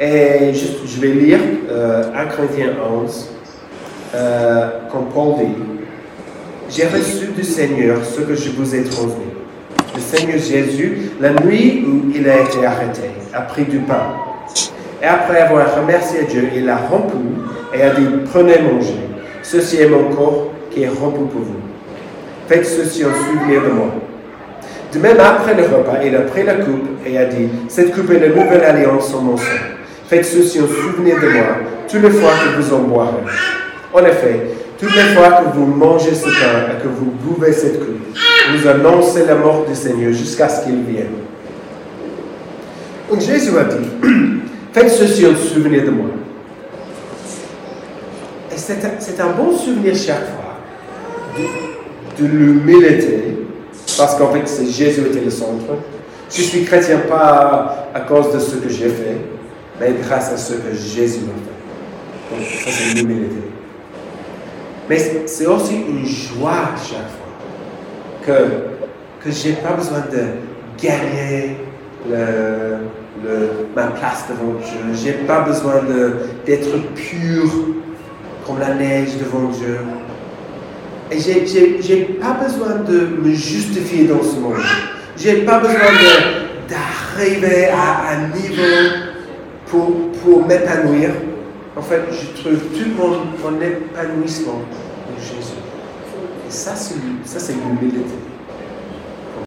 Et 0.02 0.54
je 0.54 0.98
vais 0.98 1.08
lire 1.08 1.38
euh, 1.70 2.04
1 2.16 2.24
Corinthiens 2.34 2.72
11, 3.04 3.28
euh, 4.14 4.68
comme 4.90 5.08
Paul 5.12 5.34
dit 5.36 5.52
J'ai 6.70 6.86
reçu 6.86 7.26
du 7.36 7.44
Seigneur 7.44 8.02
ce 8.02 8.22
que 8.22 8.34
je 8.34 8.48
vous 8.52 8.74
ai 8.74 8.82
transmis. 8.84 9.26
Le 9.94 10.00
Seigneur 10.00 10.38
Jésus, 10.38 11.10
la 11.20 11.34
nuit 11.34 11.84
où 11.86 12.10
il 12.14 12.26
a 12.30 12.40
été 12.40 12.64
arrêté, 12.64 13.10
a 13.34 13.42
pris 13.42 13.64
du 13.64 13.80
pain. 13.80 14.14
Et 15.02 15.04
après 15.04 15.42
avoir 15.42 15.76
remercié 15.76 16.24
Dieu, 16.24 16.48
il 16.56 16.64
l'a 16.64 16.78
rompu 16.78 17.18
et 17.74 17.82
a 17.82 17.90
dit 17.90 18.06
Prenez, 18.32 18.58
mangez. 18.58 18.94
Ceci 19.42 19.82
est 19.82 19.88
mon 19.88 20.04
corps 20.14 20.50
qui 20.70 20.84
est 20.84 20.88
rompu 20.88 21.26
pour 21.30 21.42
vous. 21.42 21.60
Faites 22.48 22.64
ceci 22.64 23.04
en 23.04 23.12
souvenir 23.12 23.60
de 23.64 23.68
moi. 23.68 23.88
De 24.94 24.98
même, 24.98 25.20
après 25.20 25.54
le 25.54 25.64
repas, 25.64 26.02
il 26.02 26.16
a 26.16 26.20
pris 26.20 26.42
la 26.42 26.54
coupe 26.54 26.88
et 27.04 27.18
a 27.18 27.26
dit 27.26 27.50
Cette 27.68 27.94
coupe 27.94 28.10
est 28.12 28.18
la 28.18 28.28
nouvelle 28.28 28.64
alliance 28.64 29.12
en 29.12 29.20
mon 29.20 29.36
sang. 29.36 29.44
Faites 30.10 30.24
ceci 30.24 30.60
en 30.60 30.66
souvenir 30.66 31.20
de 31.20 31.28
moi 31.28 31.44
toutes 31.88 32.02
les 32.02 32.10
fois 32.10 32.32
que 32.32 32.60
vous 32.60 32.74
en 32.74 32.80
boirez. 32.80 33.22
En 33.94 34.04
effet, 34.04 34.40
toutes 34.76 34.92
les 34.92 35.14
fois 35.14 35.30
que 35.30 35.56
vous 35.56 35.66
mangez 35.66 36.16
ce 36.16 36.24
pain 36.24 36.72
et 36.72 36.82
que 36.82 36.88
vous 36.88 37.12
buvez 37.12 37.52
cette 37.52 37.78
coupe, 37.78 38.18
vous 38.52 38.66
annoncez 38.66 39.24
la 39.24 39.36
mort 39.36 39.64
du 39.68 39.74
Seigneur 39.76 40.12
jusqu'à 40.12 40.48
ce 40.48 40.64
qu'il 40.64 40.82
vienne. 40.82 41.12
Donc 43.08 43.20
Jésus 43.20 43.56
a 43.56 43.62
dit 43.62 43.86
Faites 44.72 44.90
ceci 44.90 45.26
en 45.28 45.36
souvenir 45.36 45.84
de 45.84 45.90
moi. 45.90 46.06
Et 48.52 48.56
c'est 48.58 49.20
un, 49.20 49.30
bon 49.30 49.56
souvenir 49.56 49.94
chaque 49.94 50.26
fois 50.26 50.58
de, 52.18 52.26
l'humilité, 52.26 53.36
parce 53.96 54.16
qu'en 54.16 54.32
fait, 54.32 54.42
c'est 54.46 54.66
Jésus 54.66 55.02
était 55.02 55.24
le 55.24 55.30
centre. 55.30 55.76
Je 56.28 56.42
suis 56.42 56.64
chrétien 56.64 56.98
pas 57.08 57.88
à 57.94 58.00
cause 58.00 58.32
de 58.34 58.40
ce 58.40 58.56
que 58.56 58.68
j'ai 58.68 58.88
fait, 58.88 59.18
mais 59.80 59.94
grâce 60.02 60.30
à 60.32 60.36
ce 60.36 60.52
que 60.52 60.74
Jésus 60.74 61.20
m'a 61.20 61.32
fait. 61.32 62.36
Donc, 62.36 62.46
ça, 62.46 62.70
c'est 62.70 62.94
l'humilité. 62.94 63.42
Mais 64.88 64.98
c'est 65.26 65.46
aussi 65.46 65.76
une 65.76 66.04
joie 66.06 66.74
chaque 66.76 66.98
fois 66.98 67.32
que, 68.26 69.24
que 69.24 69.30
je 69.30 69.48
n'ai 69.48 69.54
pas 69.54 69.72
besoin 69.72 70.00
de 70.12 70.82
gagner 70.82 71.56
ma 73.74 73.86
place 73.86 74.24
devant 74.28 74.58
Dieu. 74.58 74.94
Je 74.94 75.04
n'ai 75.06 75.24
pas 75.26 75.40
besoin 75.40 75.82
d'être 76.44 76.76
pur 76.94 77.50
comme 78.46 78.58
la 78.58 78.74
neige 78.74 79.16
devant 79.18 79.48
Dieu. 79.48 79.78
Et 81.10 81.18
je 81.18 81.94
n'ai 81.94 82.02
pas 82.20 82.34
besoin 82.44 82.76
de 82.88 83.06
me 83.22 83.32
justifier 83.32 84.04
dans 84.04 84.22
ce 84.22 84.36
monde. 84.36 84.54
Je 85.16 85.28
n'ai 85.28 85.42
pas 85.42 85.58
besoin 85.58 85.78
d'arriver 86.68 87.68
à 87.68 88.12
un 88.12 88.28
niveau 88.36 89.09
pour, 89.70 90.46
m'épanouir. 90.46 91.10
En 91.76 91.82
fait, 91.82 92.02
je 92.10 92.40
trouve 92.42 92.58
tout 92.58 92.90
mon, 92.96 93.10
mon 93.50 93.60
épanouissement 93.60 94.60
en 95.08 95.20
Jésus. 95.20 95.54
Et 96.48 96.50
ça, 96.50 96.74
c'est 96.74 97.54
l'humilité. 97.54 98.29